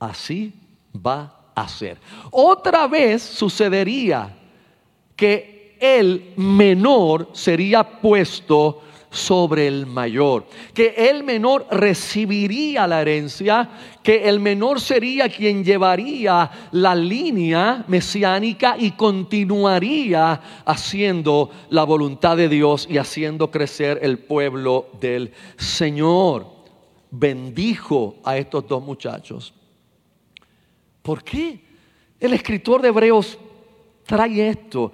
[0.00, 0.52] así
[0.94, 1.98] va hacer.
[2.30, 4.36] Otra vez sucedería
[5.16, 13.68] que el menor sería puesto sobre el mayor, que el menor recibiría la herencia,
[14.02, 22.48] que el menor sería quien llevaría la línea mesiánica y continuaría haciendo la voluntad de
[22.48, 26.46] Dios y haciendo crecer el pueblo del Señor.
[27.10, 29.54] Bendijo a estos dos muchachos.
[31.06, 31.60] ¿Por qué
[32.18, 33.38] el escritor de Hebreos
[34.04, 34.90] trae esto?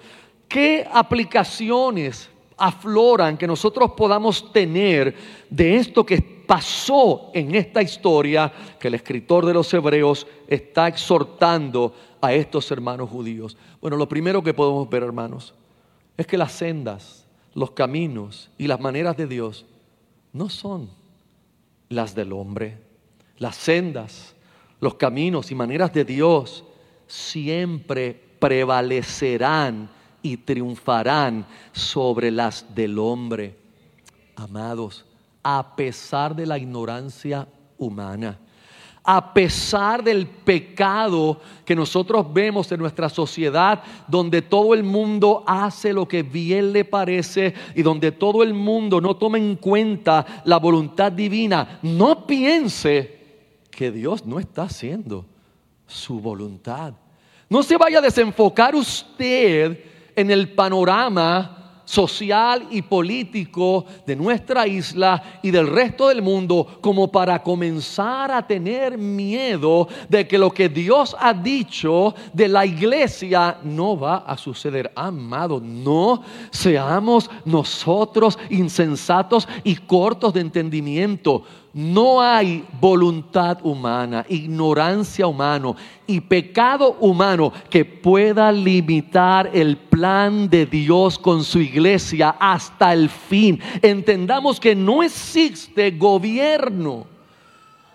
[0.46, 5.16] ¿Qué aplicaciones afloran que nosotros podamos tener
[5.48, 11.94] de esto que pasó en esta historia que el escritor de los Hebreos está exhortando
[12.20, 13.56] a estos hermanos judíos?
[13.80, 15.54] Bueno, lo primero que podemos ver, hermanos,
[16.18, 19.64] es que las sendas, los caminos y las maneras de Dios
[20.34, 20.90] no son
[21.88, 22.76] las del hombre.
[23.38, 24.31] Las sendas,
[24.82, 26.64] los caminos y maneras de Dios
[27.06, 29.88] siempre prevalecerán
[30.20, 33.56] y triunfarán sobre las del hombre.
[34.34, 35.04] Amados,
[35.44, 37.46] a pesar de la ignorancia
[37.78, 38.40] humana,
[39.04, 45.92] a pesar del pecado que nosotros vemos en nuestra sociedad, donde todo el mundo hace
[45.92, 50.56] lo que bien le parece y donde todo el mundo no toma en cuenta la
[50.56, 53.21] voluntad divina, no piense
[53.90, 55.26] Dios no está haciendo
[55.86, 56.94] su voluntad.
[57.48, 65.40] No se vaya a desenfocar usted en el panorama social y político de nuestra isla
[65.42, 70.68] y del resto del mundo como para comenzar a tener miedo de que lo que
[70.68, 74.90] Dios ha dicho de la iglesia no va a suceder.
[74.94, 81.44] Amado, no seamos nosotros insensatos y cortos de entendimiento.
[81.74, 85.72] No hay voluntad humana, ignorancia humana
[86.06, 93.08] y pecado humano que pueda limitar el plan de Dios con su iglesia hasta el
[93.08, 93.58] fin.
[93.80, 97.11] Entendamos que no existe gobierno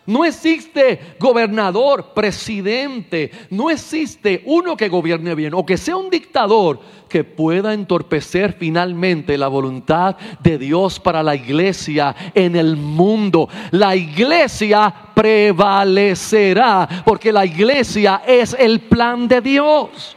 [0.08, 6.80] no existe gobernador, presidente, no existe uno que gobierne bien o que sea un dictador
[7.10, 13.50] que pueda entorpecer finalmente la voluntad de Dios para la iglesia en el mundo.
[13.72, 20.15] La iglesia prevalecerá porque la iglesia es el plan de Dios.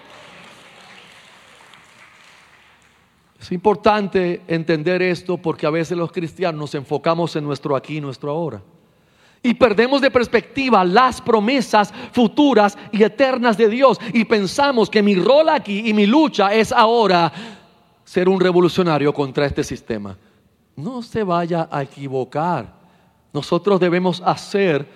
[3.40, 8.00] Es importante entender esto porque a veces los cristianos nos enfocamos en nuestro aquí y
[8.00, 8.62] nuestro ahora.
[9.42, 13.98] Y perdemos de perspectiva las promesas futuras y eternas de Dios.
[14.12, 17.33] Y pensamos que mi rol aquí y mi lucha es ahora
[18.05, 20.18] ser un revolucionario contra este sistema.
[20.76, 22.74] No se vaya a equivocar.
[23.33, 24.87] Nosotros debemos hacer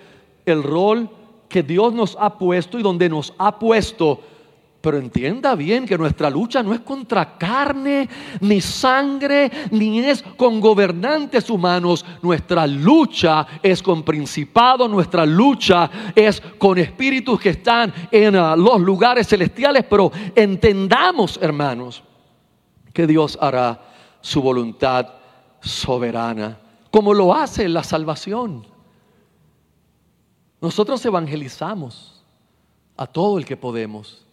[0.45, 1.09] el rol
[1.49, 4.19] que Dios nos ha puesto y donde nos ha puesto
[4.85, 8.07] pero entienda bien que nuestra lucha no es contra carne,
[8.39, 12.05] ni sangre, ni es con gobernantes humanos.
[12.21, 18.79] Nuestra lucha es con principados, nuestra lucha es con espíritus que están en ah, los
[18.79, 19.85] lugares celestiales.
[19.89, 22.03] Pero entendamos, hermanos,
[22.93, 23.81] que Dios hará
[24.21, 25.07] su voluntad
[25.61, 26.59] soberana,
[26.91, 28.67] como lo hace la salvación.
[30.61, 32.23] Nosotros evangelizamos
[32.95, 34.24] a todo el que podemos.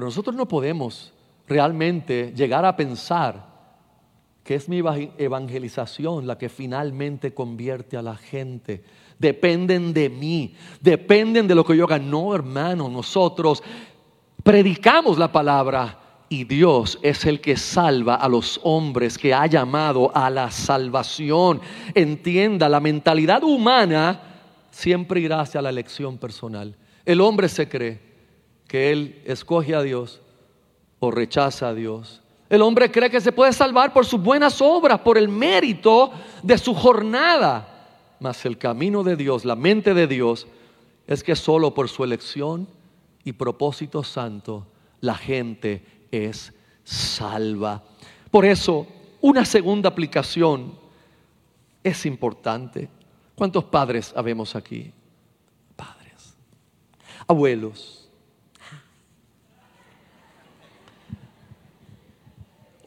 [0.00, 1.12] Pero nosotros no podemos
[1.46, 3.44] realmente llegar a pensar
[4.42, 8.82] que es mi evangelización la que finalmente convierte a la gente.
[9.18, 11.98] Dependen de mí, dependen de lo que yo haga.
[11.98, 13.62] No, hermano, nosotros
[14.42, 15.98] predicamos la palabra
[16.30, 21.60] y Dios es el que salva a los hombres que ha llamado a la salvación.
[21.94, 24.18] Entienda, la mentalidad humana
[24.70, 26.74] siempre irá hacia la elección personal.
[27.04, 28.09] El hombre se cree
[28.70, 30.20] que él escoge a Dios
[31.00, 32.22] o rechaza a Dios.
[32.48, 36.12] El hombre cree que se puede salvar por sus buenas obras, por el mérito
[36.44, 38.14] de su jornada.
[38.20, 40.46] Mas el camino de Dios, la mente de Dios,
[41.08, 42.68] es que solo por su elección
[43.24, 44.68] y propósito santo
[45.00, 46.52] la gente es
[46.84, 47.82] salva.
[48.30, 48.86] Por eso,
[49.20, 50.78] una segunda aplicación
[51.82, 52.88] es importante.
[53.34, 54.92] ¿Cuántos padres habemos aquí?
[55.74, 56.36] Padres,
[57.26, 57.99] abuelos,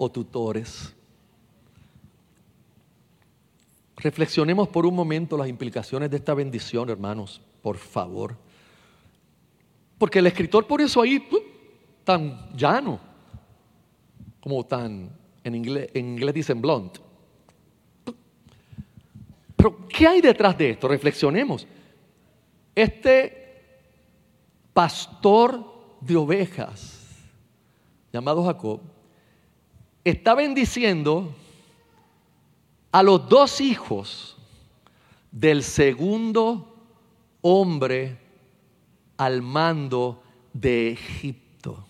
[0.04, 0.94] o tutores.
[3.98, 8.36] Reflexionemos por un momento las implicaciones de esta bendición, hermanos, por favor.
[9.98, 11.26] Porque el escritor por eso ahí
[12.04, 13.00] tan llano,
[14.42, 15.10] como tan,
[15.44, 16.98] en inglés, en inglés dicen blunt.
[19.56, 20.90] Pero, ¿qué hay detrás de esto?
[20.90, 21.66] Reflexionemos.
[22.76, 23.62] Este
[24.74, 27.08] pastor de ovejas,
[28.12, 28.82] llamado Jacob,
[30.04, 31.34] está bendiciendo
[32.92, 34.38] a los dos hijos
[35.32, 36.76] del segundo
[37.42, 38.18] hombre
[39.18, 40.22] al mando
[40.54, 41.86] de Egipto.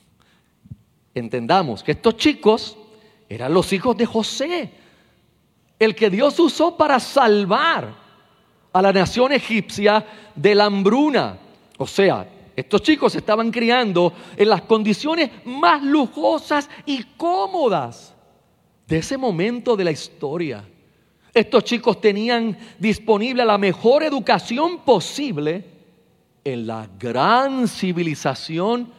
[1.14, 2.78] Entendamos que estos chicos
[3.28, 4.72] eran los hijos de José,
[5.80, 7.94] el que Dios usó para salvar
[8.72, 11.38] a la nación egipcia de la hambruna.
[11.78, 18.14] O sea, estos chicos se estaban criando en las condiciones más lujosas y cómodas
[18.88, 20.64] de ese momento de la historia.
[21.34, 25.66] Estos chicos tenían disponible la mejor educación posible
[26.44, 28.92] en la gran civilización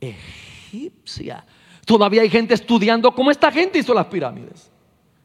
[0.00, 1.44] egipcia.
[1.84, 4.70] Todavía hay gente estudiando cómo esta gente hizo las pirámides.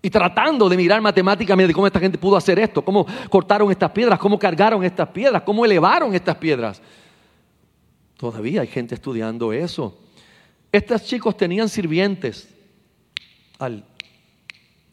[0.01, 4.17] Y tratando de mirar matemáticamente cómo esta gente pudo hacer esto, cómo cortaron estas piedras,
[4.19, 6.81] cómo cargaron estas piedras, cómo elevaron estas piedras.
[8.19, 9.97] Todavía hay gente estudiando eso.
[10.73, 12.53] Estos chicos tenían sirvientes
[13.57, 13.85] al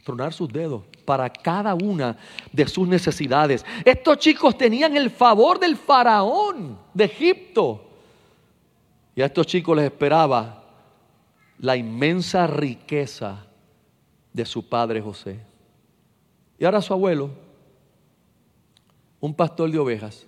[0.04, 2.16] tronar sus dedos para cada una
[2.52, 3.66] de sus necesidades.
[3.84, 7.84] Estos chicos tenían el favor del faraón de Egipto.
[9.16, 10.62] Y a estos chicos les esperaba
[11.59, 13.44] la inmensa riqueza
[14.32, 15.40] de su padre José.
[16.61, 17.30] Y ahora su abuelo,
[19.18, 20.24] un pastor de ovejas,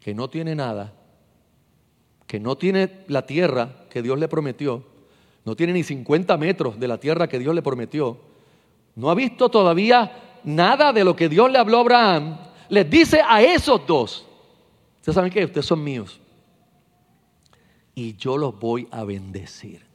[0.00, 0.94] que no tiene nada,
[2.26, 4.84] que no tiene la tierra que Dios le prometió,
[5.44, 8.18] no tiene ni 50 metros de la tierra que Dios le prometió,
[8.96, 13.20] no ha visto todavía nada de lo que Dios le habló a Abraham, les dice
[13.26, 14.26] a esos dos,
[14.96, 16.20] ustedes saben que ustedes son míos,
[17.94, 19.86] y yo los voy a bendecir.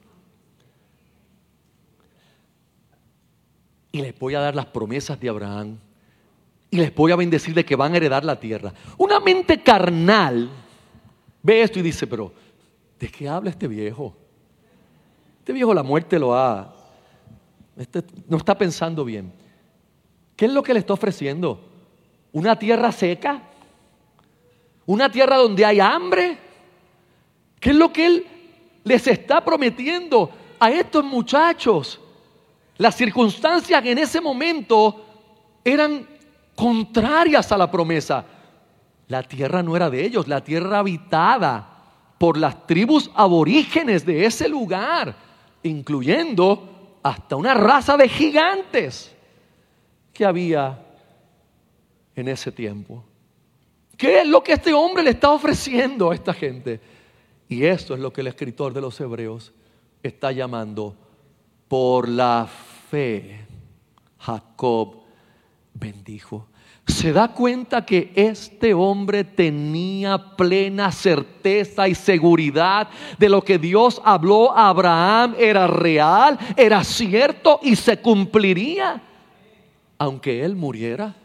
[3.91, 5.77] Y les voy a dar las promesas de Abraham.
[6.69, 8.73] Y les voy a bendecir de que van a heredar la tierra.
[8.97, 10.49] Una mente carnal
[11.41, 12.31] ve esto y dice, pero
[12.99, 14.15] ¿de qué habla este viejo?
[15.39, 16.75] Este viejo la muerte lo ha...
[17.75, 19.31] Este no está pensando bien.
[20.35, 21.63] ¿Qué es lo que le está ofreciendo?
[22.31, 23.41] ¿Una tierra seca?
[24.85, 26.37] ¿Una tierra donde hay hambre?
[27.59, 28.27] ¿Qué es lo que él
[28.83, 31.99] les está prometiendo a estos muchachos?
[32.77, 35.05] Las circunstancias en ese momento
[35.63, 36.07] eran
[36.55, 38.25] contrarias a la promesa.
[39.11, 41.67] La tierra no era de ellos, la tierra habitada
[42.17, 45.13] por las tribus aborígenes de ese lugar,
[45.63, 49.13] incluyendo hasta una raza de gigantes
[50.13, 50.79] que había
[52.15, 53.03] en ese tiempo.
[53.97, 56.79] ¿Qué es lo que este hombre le está ofreciendo a esta gente?
[57.49, 59.51] Y esto es lo que el escritor de los Hebreos
[60.01, 60.95] está llamando
[61.67, 62.47] por la
[62.89, 63.45] fe.
[64.19, 65.01] Jacob
[65.73, 66.47] bendijo.
[66.87, 74.01] Se da cuenta que este hombre tenía plena certeza y seguridad de lo que Dios
[74.03, 79.01] habló a Abraham era real, era cierto y se cumpliría,
[79.97, 81.15] aunque él muriera.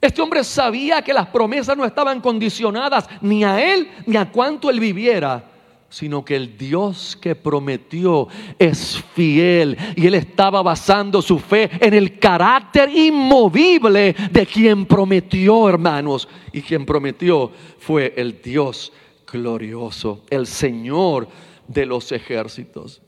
[0.00, 4.70] Este hombre sabía que las promesas no estaban condicionadas ni a él ni a cuánto
[4.70, 5.51] él viviera,
[5.92, 8.26] sino que el Dios que prometió
[8.58, 15.68] es fiel y él estaba basando su fe en el carácter inmovible de quien prometió,
[15.68, 16.26] hermanos.
[16.50, 18.90] Y quien prometió fue el Dios
[19.30, 21.28] glorioso, el Señor
[21.68, 23.02] de los ejércitos.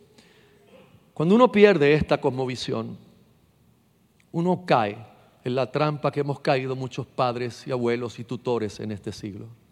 [1.14, 2.98] Cuando uno pierde esta cosmovisión,
[4.30, 4.98] uno cae
[5.42, 9.63] en la trampa que hemos caído muchos padres y abuelos y tutores en este siglo.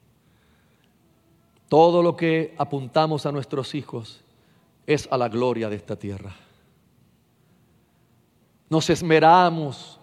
[1.72, 4.20] Todo lo que apuntamos a nuestros hijos
[4.86, 6.36] es a la gloria de esta tierra.
[8.68, 9.98] Nos esmeramos,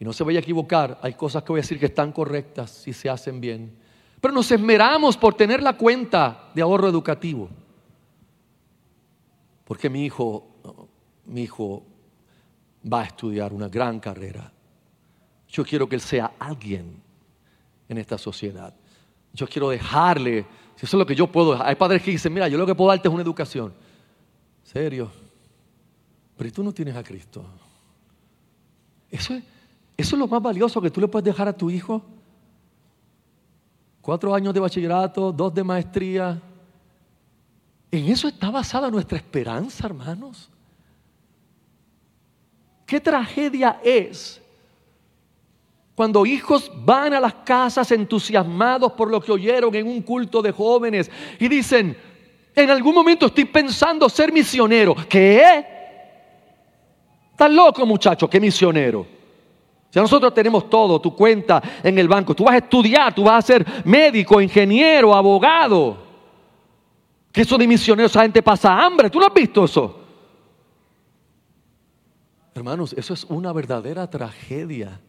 [0.00, 2.72] y no se vaya a equivocar, hay cosas que voy a decir que están correctas
[2.72, 3.78] si se hacen bien,
[4.20, 7.48] pero nos esmeramos por tener la cuenta de ahorro educativo.
[9.64, 10.44] Porque mi hijo,
[11.26, 11.84] mi hijo
[12.92, 14.50] va a estudiar una gran carrera.
[15.46, 17.00] Yo quiero que él sea alguien
[17.88, 18.74] en esta sociedad.
[19.38, 21.62] Yo quiero dejarle, si eso es lo que yo puedo.
[21.62, 23.72] Hay padres que dicen, mira, yo lo que puedo darte es una educación.
[24.64, 25.12] Serio.
[26.36, 27.44] Pero tú no tienes a Cristo.
[29.08, 29.44] Eso es,
[29.96, 32.02] eso es lo más valioso que tú le puedes dejar a tu hijo.
[34.02, 36.42] Cuatro años de bachillerato, dos de maestría.
[37.92, 40.50] En eso está basada nuestra esperanza, hermanos.
[42.84, 44.42] Qué tragedia es
[45.98, 50.52] cuando hijos van a las casas entusiasmados por lo que oyeron en un culto de
[50.52, 51.96] jóvenes y dicen,
[52.54, 54.94] en algún momento estoy pensando ser misionero.
[55.08, 55.66] ¿Qué?
[57.32, 58.30] ¿Estás loco muchacho?
[58.30, 59.04] ¿Qué misionero?
[59.90, 63.42] Si nosotros tenemos todo, tu cuenta en el banco, tú vas a estudiar, tú vas
[63.42, 65.98] a ser médico, ingeniero, abogado.
[67.32, 69.10] Que eso de misionero, esa gente pasa hambre.
[69.10, 69.98] ¿Tú no has visto eso?
[72.54, 75.00] Hermanos, eso es una verdadera tragedia.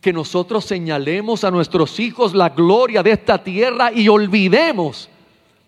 [0.00, 5.08] Que nosotros señalemos a nuestros hijos la gloria de esta tierra y olvidemos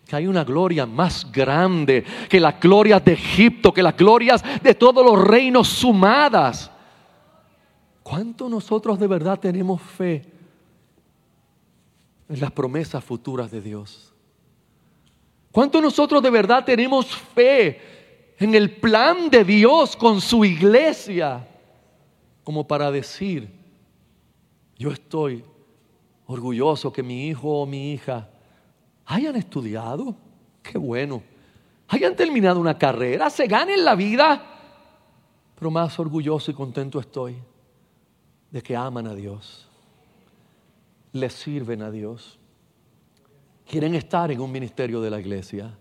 [0.09, 4.75] que hay una gloria más grande que las glorias de Egipto, que las glorias de
[4.75, 6.71] todos los reinos sumadas.
[8.03, 10.25] ¿Cuánto nosotros de verdad tenemos fe
[12.27, 14.15] en las promesas futuras de Dios?
[15.53, 21.47] ¿Cuánto nosotros de verdad tenemos fe en el plan de Dios con su iglesia,
[22.45, 23.58] como para decir,
[24.79, 25.45] yo estoy
[26.27, 28.29] orgulloso que mi hijo o mi hija
[29.07, 30.15] hayan estudiado,
[30.63, 31.23] qué bueno,
[31.89, 34.45] hayan terminado una carrera, se ganen la vida,
[35.59, 37.37] pero más orgulloso y contento estoy
[38.51, 39.67] de que aman a Dios,
[41.13, 42.39] les sirven a Dios,
[43.69, 45.77] quieren estar en un ministerio de la iglesia,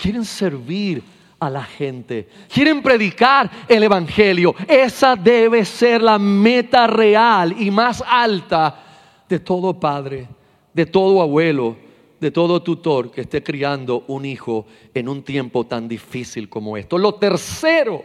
[0.00, 1.02] quieren servir
[1.40, 2.28] a la gente.
[2.52, 4.54] Quieren predicar el Evangelio.
[4.68, 8.84] Esa debe ser la meta real y más alta
[9.28, 10.28] de todo padre,
[10.72, 11.76] de todo abuelo,
[12.20, 16.98] de todo tutor que esté criando un hijo en un tiempo tan difícil como esto.
[16.98, 18.04] Lo tercero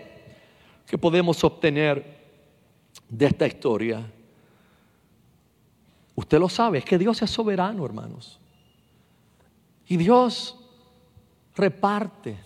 [0.87, 2.15] que podemos obtener
[3.09, 4.09] de esta historia,
[6.15, 8.39] usted lo sabe, es que Dios es soberano, hermanos.
[9.87, 10.57] Y Dios
[11.55, 12.37] reparte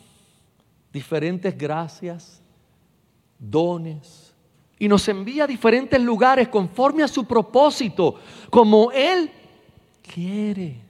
[0.92, 2.42] diferentes gracias,
[3.38, 4.34] dones,
[4.78, 8.16] y nos envía a diferentes lugares conforme a su propósito,
[8.50, 9.30] como Él
[10.02, 10.82] quiere,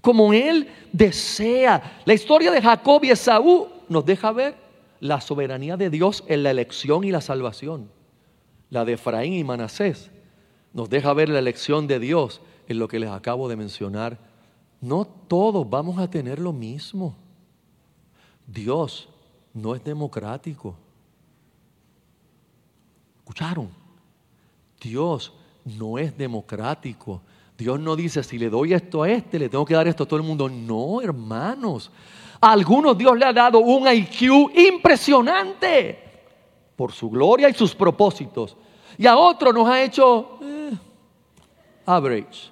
[0.00, 2.00] como Él desea.
[2.04, 4.56] La historia de Jacob y Esaú nos deja ver
[5.00, 7.90] la soberanía de Dios en la elección y la salvación.
[8.70, 10.10] La de Efraín y Manasés
[10.72, 14.18] nos deja ver la elección de Dios en lo que les acabo de mencionar
[14.80, 17.16] no todos vamos a tener lo mismo.
[18.46, 19.08] Dios
[19.58, 20.74] no es democrático.
[23.18, 23.68] ¿Escucharon?
[24.80, 25.32] Dios
[25.64, 27.20] no es democrático.
[27.56, 30.06] Dios no dice, si le doy esto a este, le tengo que dar esto a
[30.06, 30.48] todo el mundo.
[30.48, 31.90] No, hermanos.
[32.40, 35.98] A algunos Dios le ha dado un IQ impresionante
[36.76, 38.56] por su gloria y sus propósitos.
[38.96, 40.70] Y a otros nos ha hecho eh,
[41.84, 42.50] average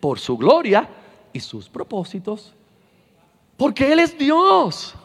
[0.00, 0.88] por su gloria
[1.32, 2.52] y sus propósitos.
[3.56, 4.96] Porque Él es Dios.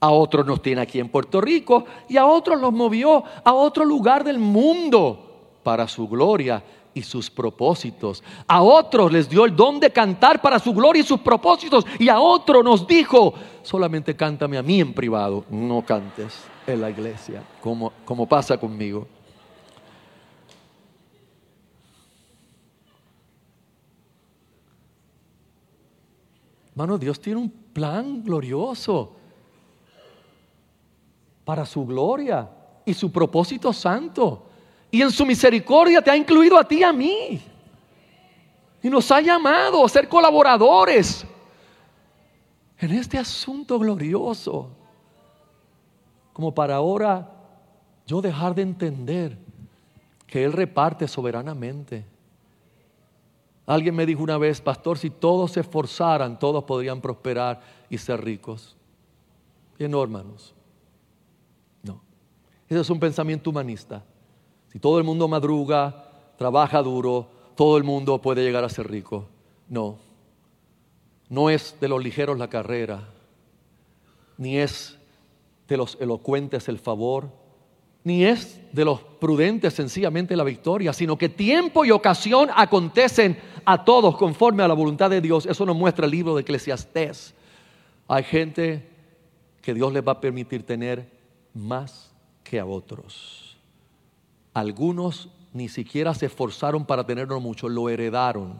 [0.00, 3.84] A otros nos tiene aquí en Puerto Rico y a otros los movió a otro
[3.84, 8.24] lugar del mundo para su gloria y sus propósitos.
[8.46, 11.84] A otros les dio el don de cantar para su gloria y sus propósitos.
[11.98, 16.88] Y a otro nos dijo, solamente cántame a mí en privado, no cantes en la
[16.88, 19.06] iglesia, como, como pasa conmigo.
[26.70, 29.19] Hermano, Dios tiene un plan glorioso
[31.44, 32.48] para su gloria
[32.84, 34.46] y su propósito santo.
[34.90, 37.40] Y en su misericordia te ha incluido a ti y a mí.
[38.82, 41.24] Y nos ha llamado a ser colaboradores
[42.78, 44.70] en este asunto glorioso.
[46.32, 47.30] Como para ahora
[48.06, 49.36] yo dejar de entender
[50.26, 52.04] que Él reparte soberanamente.
[53.66, 58.24] Alguien me dijo una vez, pastor, si todos se esforzaran, todos podrían prosperar y ser
[58.24, 58.76] ricos.
[59.78, 60.54] No, hermanos.
[62.70, 64.04] Ese es un pensamiento humanista.
[64.72, 66.04] Si todo el mundo madruga,
[66.38, 69.26] trabaja duro, todo el mundo puede llegar a ser rico.
[69.68, 69.98] No.
[71.28, 73.08] No es de los ligeros la carrera,
[74.38, 74.96] ni es
[75.66, 77.32] de los elocuentes el favor,
[78.04, 83.84] ni es de los prudentes sencillamente la victoria, sino que tiempo y ocasión acontecen a
[83.84, 85.44] todos conforme a la voluntad de Dios.
[85.44, 87.34] Eso nos muestra el libro de Eclesiastés.
[88.06, 88.88] Hay gente
[89.60, 91.10] que Dios les va a permitir tener
[91.52, 92.09] más
[92.50, 93.56] que a otros.
[94.54, 98.56] Algunos ni siquiera se esforzaron para tenerlo mucho, lo heredaron.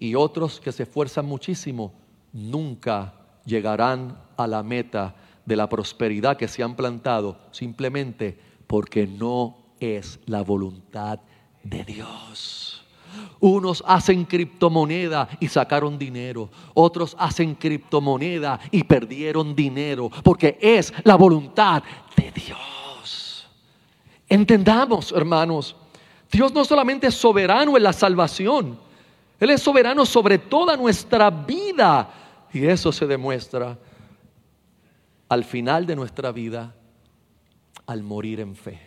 [0.00, 1.92] Y otros que se esfuerzan muchísimo
[2.32, 5.14] nunca llegarán a la meta
[5.46, 8.36] de la prosperidad que se han plantado simplemente
[8.66, 11.20] porque no es la voluntad
[11.62, 12.79] de Dios.
[13.40, 16.50] Unos hacen criptomoneda y sacaron dinero.
[16.74, 21.82] Otros hacen criptomoneda y perdieron dinero porque es la voluntad
[22.16, 23.48] de Dios.
[24.28, 25.74] Entendamos, hermanos,
[26.30, 28.78] Dios no solamente es soberano en la salvación,
[29.40, 32.10] Él es soberano sobre toda nuestra vida.
[32.52, 33.78] Y eso se demuestra
[35.28, 36.74] al final de nuestra vida,
[37.86, 38.80] al morir en fe.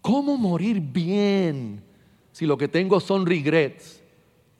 [0.00, 1.82] ¿Cómo morir bien
[2.36, 4.02] si lo que tengo son regrets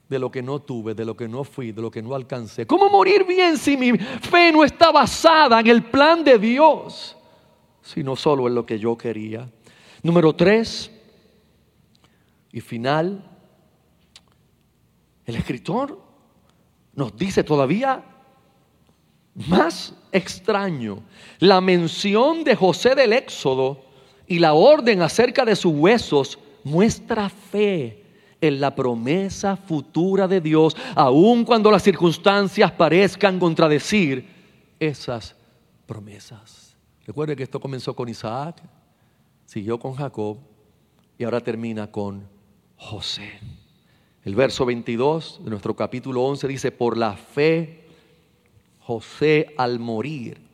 [0.09, 2.67] de lo que no tuve, de lo que no fui, de lo que no alcancé?
[2.67, 7.17] ¿Cómo morir bien si mi fe no está basada en el plan de Dios?
[7.87, 9.49] sino solo en lo que yo quería.
[10.03, 10.91] Número tres,
[12.53, 13.25] y final,
[15.25, 16.01] el escritor
[16.95, 18.05] nos dice todavía
[19.35, 21.03] más extraño,
[21.39, 23.85] la mención de José del Éxodo
[24.27, 28.03] y la orden acerca de sus huesos muestra fe
[28.41, 34.29] en la promesa futura de Dios, aun cuando las circunstancias parezcan contradecir
[34.81, 35.37] esas
[35.87, 36.77] promesas.
[37.07, 38.61] Recuerde que esto comenzó con Isaac,
[39.45, 40.39] siguió con Jacob
[41.17, 42.29] y ahora termina con
[42.77, 43.39] José.
[44.25, 47.87] El verso 22 de nuestro capítulo 11 dice, por la fe,
[48.81, 50.47] José al morir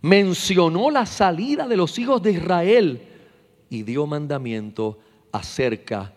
[0.00, 3.08] mencionó la salida de los hijos de Israel
[3.70, 4.98] y dio mandamiento
[5.34, 6.12] acerca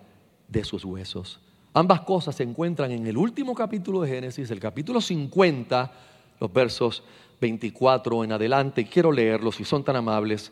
[0.48, 1.40] de sus huesos.
[1.74, 5.92] Ambas cosas se encuentran en el último capítulo de Génesis, el capítulo 50,
[6.40, 7.04] los versos
[7.42, 10.52] 24 en adelante, quiero leerlos si son tan amables.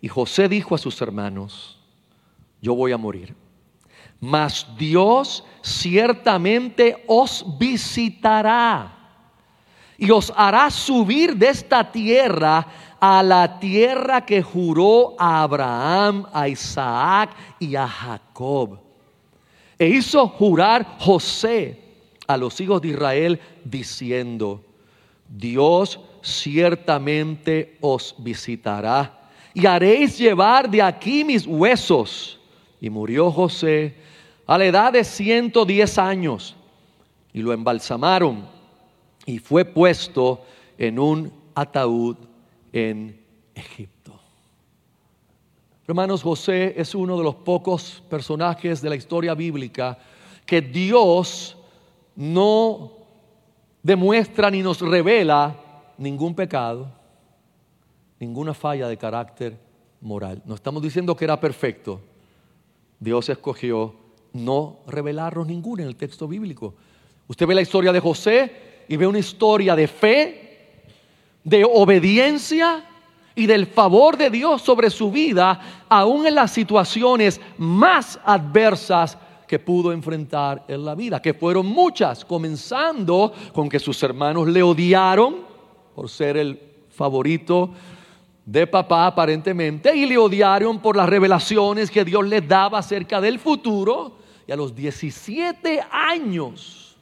[0.00, 1.78] Y José dijo a sus hermanos,
[2.62, 3.34] yo voy a morir,
[4.18, 8.95] mas Dios ciertamente os visitará
[9.98, 12.66] y os hará subir de esta tierra
[13.00, 18.78] a la tierra que juró a Abraham, a Isaac y a Jacob.
[19.78, 21.78] E hizo jurar José
[22.26, 24.62] a los hijos de Israel diciendo,
[25.28, 32.38] Dios ciertamente os visitará y haréis llevar de aquí mis huesos.
[32.80, 33.94] Y murió José
[34.46, 36.54] a la edad de 110 años
[37.32, 38.55] y lo embalsamaron
[39.26, 40.44] y fue puesto
[40.78, 42.16] en un ataúd
[42.72, 43.20] en
[43.54, 44.18] Egipto.
[45.86, 49.98] Hermanos, José es uno de los pocos personajes de la historia bíblica
[50.44, 51.56] que Dios
[52.14, 52.92] no
[53.82, 55.56] demuestra ni nos revela
[55.98, 56.90] ningún pecado,
[58.18, 59.58] ninguna falla de carácter
[60.00, 60.42] moral.
[60.44, 62.00] No estamos diciendo que era perfecto.
[62.98, 63.94] Dios escogió
[64.32, 66.74] no revelarnos ninguna en el texto bíblico.
[67.28, 70.82] Usted ve la historia de José y ve una historia de fe,
[71.44, 72.84] de obediencia
[73.34, 79.58] y del favor de Dios sobre su vida, aún en las situaciones más adversas que
[79.58, 85.36] pudo enfrentar en la vida, que fueron muchas, comenzando con que sus hermanos le odiaron
[85.94, 86.60] por ser el
[86.90, 87.70] favorito
[88.44, 93.38] de papá aparentemente, y le odiaron por las revelaciones que Dios les daba acerca del
[93.38, 94.16] futuro,
[94.46, 96.96] y a los 17 años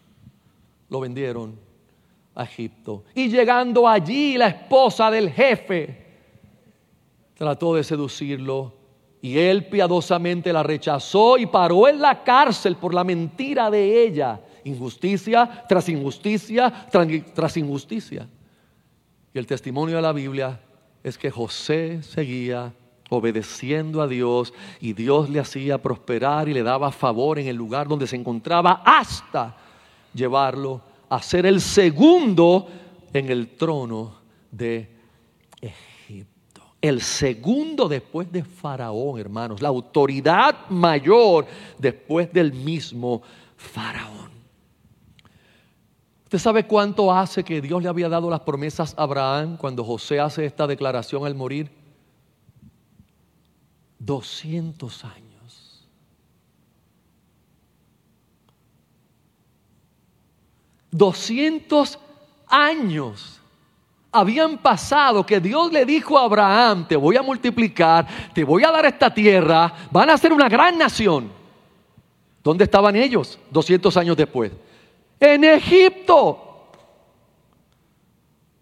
[0.89, 1.64] lo vendieron
[2.43, 3.05] Egipto.
[3.15, 6.05] Y llegando allí, la esposa del jefe
[7.35, 8.73] trató de seducirlo
[9.21, 14.41] y él piadosamente la rechazó y paró en la cárcel por la mentira de ella.
[14.65, 18.29] Injusticia tras injusticia tras injusticia.
[19.33, 20.61] Y el testimonio de la Biblia
[21.03, 22.73] es que José seguía
[23.11, 27.89] obedeciendo a Dios y Dios le hacía prosperar y le daba favor en el lugar
[27.89, 29.57] donde se encontraba hasta
[30.15, 30.81] llevarlo
[31.15, 32.69] a ser el segundo
[33.13, 34.17] en el trono
[34.51, 34.89] de
[35.61, 36.63] Egipto.
[36.81, 41.47] El segundo después de Faraón, hermanos, la autoridad mayor
[41.79, 43.23] después del mismo
[43.57, 44.31] Faraón.
[46.25, 50.19] ¿Usted sabe cuánto hace que Dios le había dado las promesas a Abraham cuando José
[50.19, 51.71] hace esta declaración al morir?
[54.01, 55.34] 200 años.
[60.97, 61.99] 200
[62.49, 63.41] años
[64.13, 68.71] habían pasado que Dios le dijo a Abraham, te voy a multiplicar, te voy a
[68.71, 71.33] dar esta tierra, van a ser una gran nación.
[72.43, 74.53] ¿Dónde estaban ellos 200 años después?
[75.25, 76.41] en Egipto.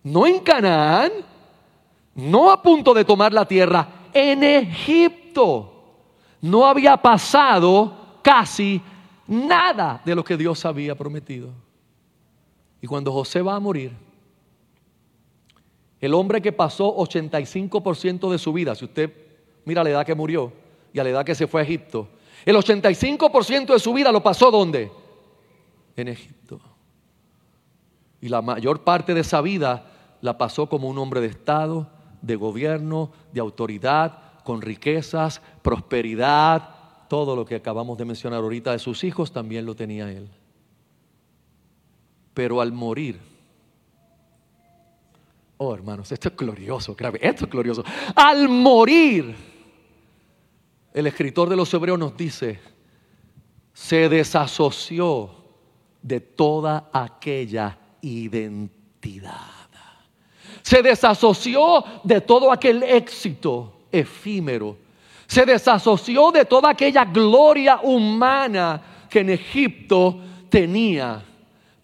[0.04, 1.12] No en Canaán,
[2.14, 5.68] no a punto de tomar la tierra, en Egipto.
[6.40, 8.82] No había pasado casi
[9.28, 11.50] nada de lo que Dios había prometido.
[12.82, 13.92] Y cuando José va a morir,
[16.00, 19.12] el hombre que pasó 85% de su vida, si usted
[19.64, 20.52] mira la edad que murió
[20.92, 22.08] y a la edad que se fue a Egipto,
[22.44, 24.90] el 85% de su vida lo pasó ¿dónde?
[25.94, 26.60] En Egipto.
[28.20, 29.86] Y la mayor parte de esa vida
[30.20, 31.88] la pasó como un hombre de Estado,
[32.20, 36.68] de gobierno, de autoridad, con riquezas, prosperidad,
[37.08, 40.28] todo lo que acabamos de mencionar ahorita de sus hijos también lo tenía él.
[42.34, 43.18] Pero al morir,
[45.58, 47.84] oh hermanos, esto es glorioso, grave, esto es glorioso.
[48.14, 49.34] Al morir,
[50.92, 52.60] el escritor de los Hebreos nos dice,
[53.72, 55.30] se desasoció
[56.02, 59.62] de toda aquella identidad.
[60.62, 64.76] Se desasoció de todo aquel éxito efímero.
[65.26, 71.22] Se desasoció de toda aquella gloria humana que en Egipto tenía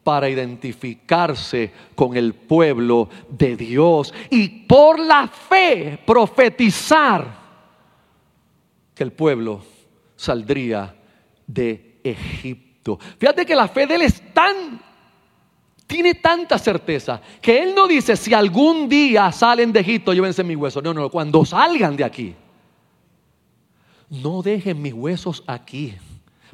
[0.08, 7.26] para identificarse con el pueblo de Dios y por la fe profetizar
[8.94, 9.60] que el pueblo
[10.16, 10.96] saldría
[11.46, 12.98] de Egipto.
[13.18, 14.80] Fíjate que la fe de él es tan
[15.86, 20.56] tiene tanta certeza que él no dice si algún día salen de Egipto, llévense mis
[20.56, 20.82] huesos.
[20.82, 22.34] No, no, cuando salgan de aquí,
[24.08, 25.94] no dejen mis huesos aquí.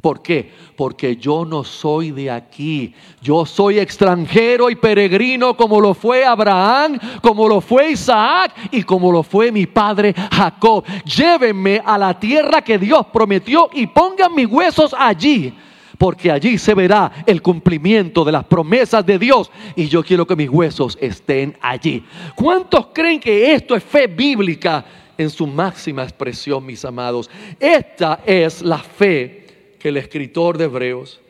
[0.04, 0.50] ¿Por qué?
[0.76, 2.92] Porque yo no soy de aquí.
[3.22, 9.10] Yo soy extranjero y peregrino como lo fue Abraham, como lo fue Isaac y como
[9.10, 10.84] lo fue mi padre Jacob.
[11.06, 15.54] Llévenme a la tierra que Dios prometió y pongan mis huesos allí
[15.96, 20.36] porque allí se verá el cumplimiento de las promesas de Dios y yo quiero que
[20.36, 22.04] mis huesos estén allí.
[22.34, 24.84] ¿Cuántos creen que esto es fe bíblica
[25.16, 27.30] en su máxima expresión, mis amados?
[27.58, 29.43] Esta es la fe
[29.84, 31.20] que el escritor de Hebreos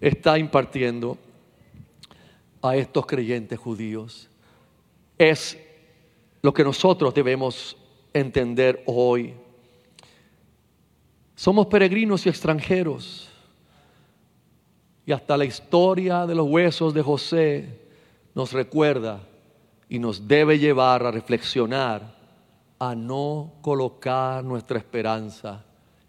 [0.00, 1.18] está impartiendo
[2.62, 4.28] a estos creyentes judíos.
[5.18, 5.58] Es
[6.40, 7.76] lo que nosotros debemos
[8.12, 9.34] entender hoy.
[11.34, 13.28] Somos peregrinos y extranjeros
[15.04, 17.80] y hasta la historia de los huesos de José
[18.32, 19.22] nos recuerda
[19.88, 22.14] y nos debe llevar a reflexionar
[22.78, 25.64] a no colocar nuestra esperanza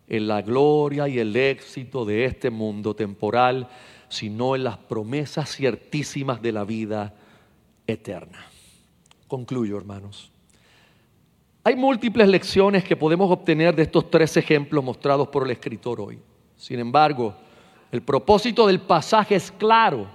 [0.09, 3.69] en la gloria y el éxito de este mundo temporal,
[4.09, 7.13] sino en las promesas ciertísimas de la vida
[7.85, 8.45] eterna.
[9.27, 10.31] Concluyo, hermanos.
[11.63, 16.19] Hay múltiples lecciones que podemos obtener de estos tres ejemplos mostrados por el escritor hoy.
[16.57, 17.35] Sin embargo,
[17.91, 20.07] El propósito del pasaje es claro.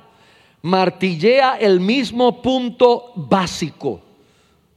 [0.63, 4.01] Martillea el mismo punto básico.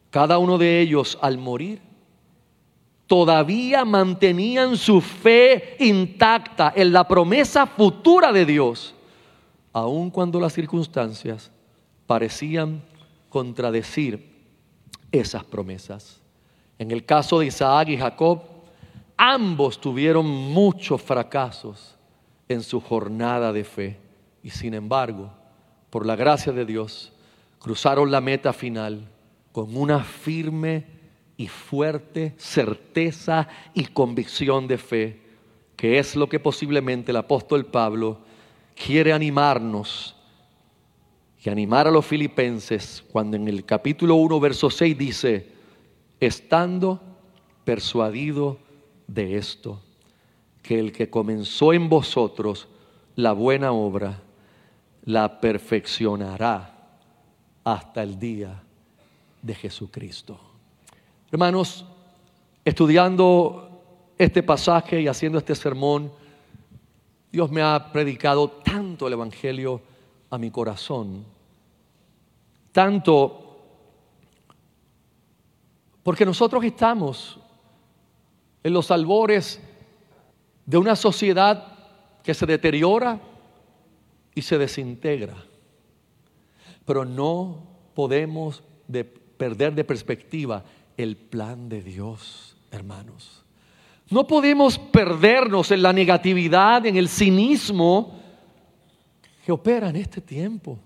[0.10, 1.80] Cada uno de ellos al morir
[3.08, 8.94] todavía mantenían su fe intacta en la promesa futura de Dios,
[9.74, 11.50] aun cuando las circunstancias
[12.06, 12.84] parecían
[13.30, 14.36] contradecir
[15.12, 16.22] esas promesas.
[16.78, 18.42] En el caso de Isaac y Jacob,
[19.16, 21.96] ambos tuvieron muchos fracasos
[22.50, 24.00] en su jornada de fe
[24.44, 25.32] y sin embargo,
[25.90, 27.14] por la gracia de Dios,
[27.60, 29.08] cruzaron la meta final
[29.52, 30.97] con una firme
[31.38, 35.22] y fuerte certeza y convicción de fe,
[35.76, 38.20] que es lo que posiblemente el apóstol Pablo
[38.76, 40.16] quiere animarnos
[41.44, 45.52] y animar a los filipenses cuando en el capítulo 1, verso 6 dice,
[46.20, 47.00] estando
[47.64, 48.58] persuadido
[49.06, 49.80] de esto,
[50.64, 52.68] que el que comenzó en vosotros
[53.16, 54.22] la buena obra,
[55.06, 56.98] la perfeccionará
[57.64, 58.64] hasta el día
[59.42, 60.47] de Jesucristo.
[61.30, 61.86] Hermanos,
[62.64, 66.10] estudiando este pasaje y haciendo este sermón,
[67.30, 69.82] Dios me ha predicado tanto el Evangelio
[70.30, 71.26] a mi corazón,
[72.72, 73.44] tanto
[76.02, 77.38] porque nosotros estamos
[78.64, 79.60] en los albores
[80.66, 81.74] de una sociedad
[82.24, 83.20] que se deteriora
[84.34, 85.36] y se desintegra.
[86.86, 88.64] Pero no podemos
[89.38, 90.64] perder de perspectiva
[90.98, 93.44] el plan de Dios, hermanos.
[94.10, 98.20] No podemos perdernos en la negatividad, en el cinismo
[99.46, 100.80] que opera en este tiempo.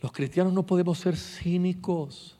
[0.00, 2.36] Los cristianos no podemos ser cínicos.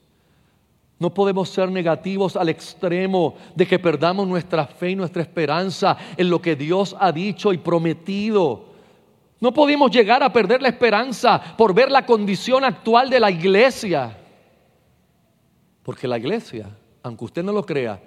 [0.98, 6.30] No podemos ser negativos al extremo de que perdamos nuestra fe y nuestra esperanza en
[6.30, 8.66] lo que Dios ha dicho y prometido.
[9.40, 14.16] No podemos llegar a perder la esperanza por ver la condición actual de la iglesia.
[15.84, 16.68] Porque la iglesia,
[17.02, 18.00] aunque usted no lo crea,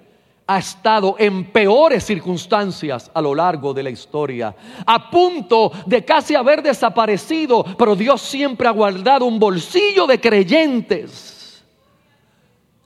[0.46, 4.54] ha estado en peores circunstancias a lo largo de la historia,
[4.84, 11.62] a punto de casi haber desaparecido, pero Dios siempre ha guardado un bolsillo de creyentes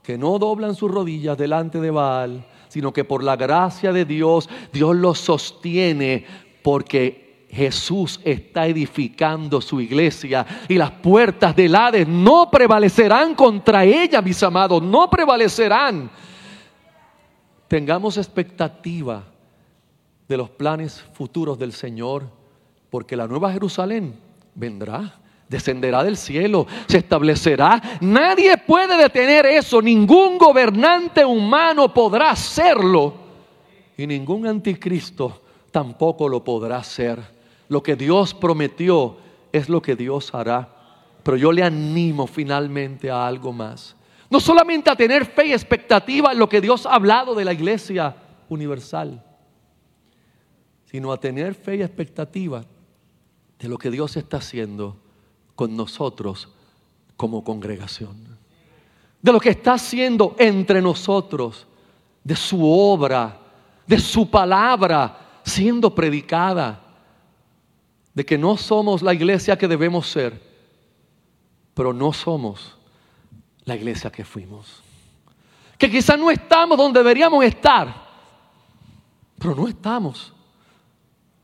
[0.03, 4.49] que no doblan sus rodillas delante de Baal, sino que por la gracia de Dios,
[4.73, 6.25] Dios los sostiene
[6.61, 7.22] porque
[7.53, 14.41] Jesús está edificando su iglesia y las puertas del Hades no prevalecerán contra ella, mis
[14.41, 16.09] amados, no prevalecerán
[17.73, 19.23] tengamos expectativa
[20.27, 22.29] de los planes futuros del Señor,
[22.91, 24.13] porque la nueva Jerusalén
[24.53, 27.81] vendrá, descenderá del cielo, se establecerá.
[27.99, 33.15] Nadie puede detener eso, ningún gobernante humano podrá hacerlo
[33.97, 35.41] y ningún anticristo
[35.71, 37.19] tampoco lo podrá hacer.
[37.67, 39.17] Lo que Dios prometió
[39.51, 40.69] es lo que Dios hará.
[41.23, 43.95] Pero yo le animo finalmente a algo más.
[44.29, 47.53] No solamente a tener fe y expectativa en lo que Dios ha hablado de la
[47.53, 48.15] iglesia
[48.49, 49.23] universal,
[50.85, 52.63] sino a tener fe y expectativa
[53.59, 54.97] de lo que Dios está haciendo
[55.55, 56.49] con nosotros
[57.15, 58.37] como congregación.
[59.21, 61.67] De lo que está haciendo entre nosotros,
[62.23, 63.39] de su obra,
[63.87, 66.82] de su palabra siendo predicada,
[68.13, 70.39] de que no somos la iglesia que debemos ser,
[71.73, 72.77] pero no somos
[73.65, 74.83] la iglesia que fuimos.
[75.77, 78.07] Que quizás no estamos donde deberíamos estar,
[79.39, 80.33] pero no estamos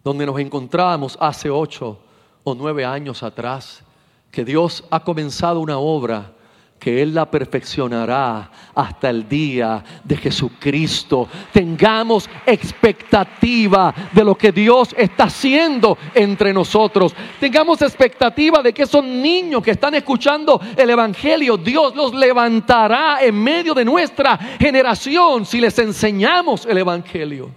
[0.03, 1.99] donde nos encontrábamos hace ocho
[2.43, 3.83] o nueve años atrás,
[4.31, 6.33] que Dios ha comenzado una obra
[6.79, 11.27] que Él la perfeccionará hasta el día de Jesucristo.
[11.51, 17.13] Tengamos expectativa de lo que Dios está haciendo entre nosotros.
[17.39, 23.35] Tengamos expectativa de que esos niños que están escuchando el Evangelio, Dios los levantará en
[23.35, 27.51] medio de nuestra generación si les enseñamos el Evangelio.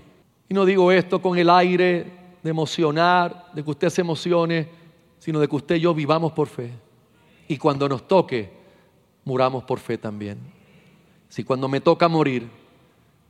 [0.49, 2.07] Y no digo esto con el aire
[2.43, 4.68] de emocionar, de que usted se emocione,
[5.18, 6.73] sino de que usted y yo vivamos por fe.
[7.47, 8.62] Y cuando nos toque,
[9.25, 10.39] muramos por fe también.
[11.29, 12.49] Si cuando me toca morir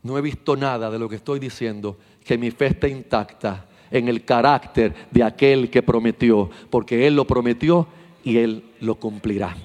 [0.03, 4.07] no he visto nada de lo que estoy diciendo, que mi fe está intacta en
[4.07, 7.87] el carácter de aquel que prometió, porque Él lo prometió
[8.23, 9.55] y Él lo cumplirá.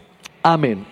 [0.43, 0.87] Amén.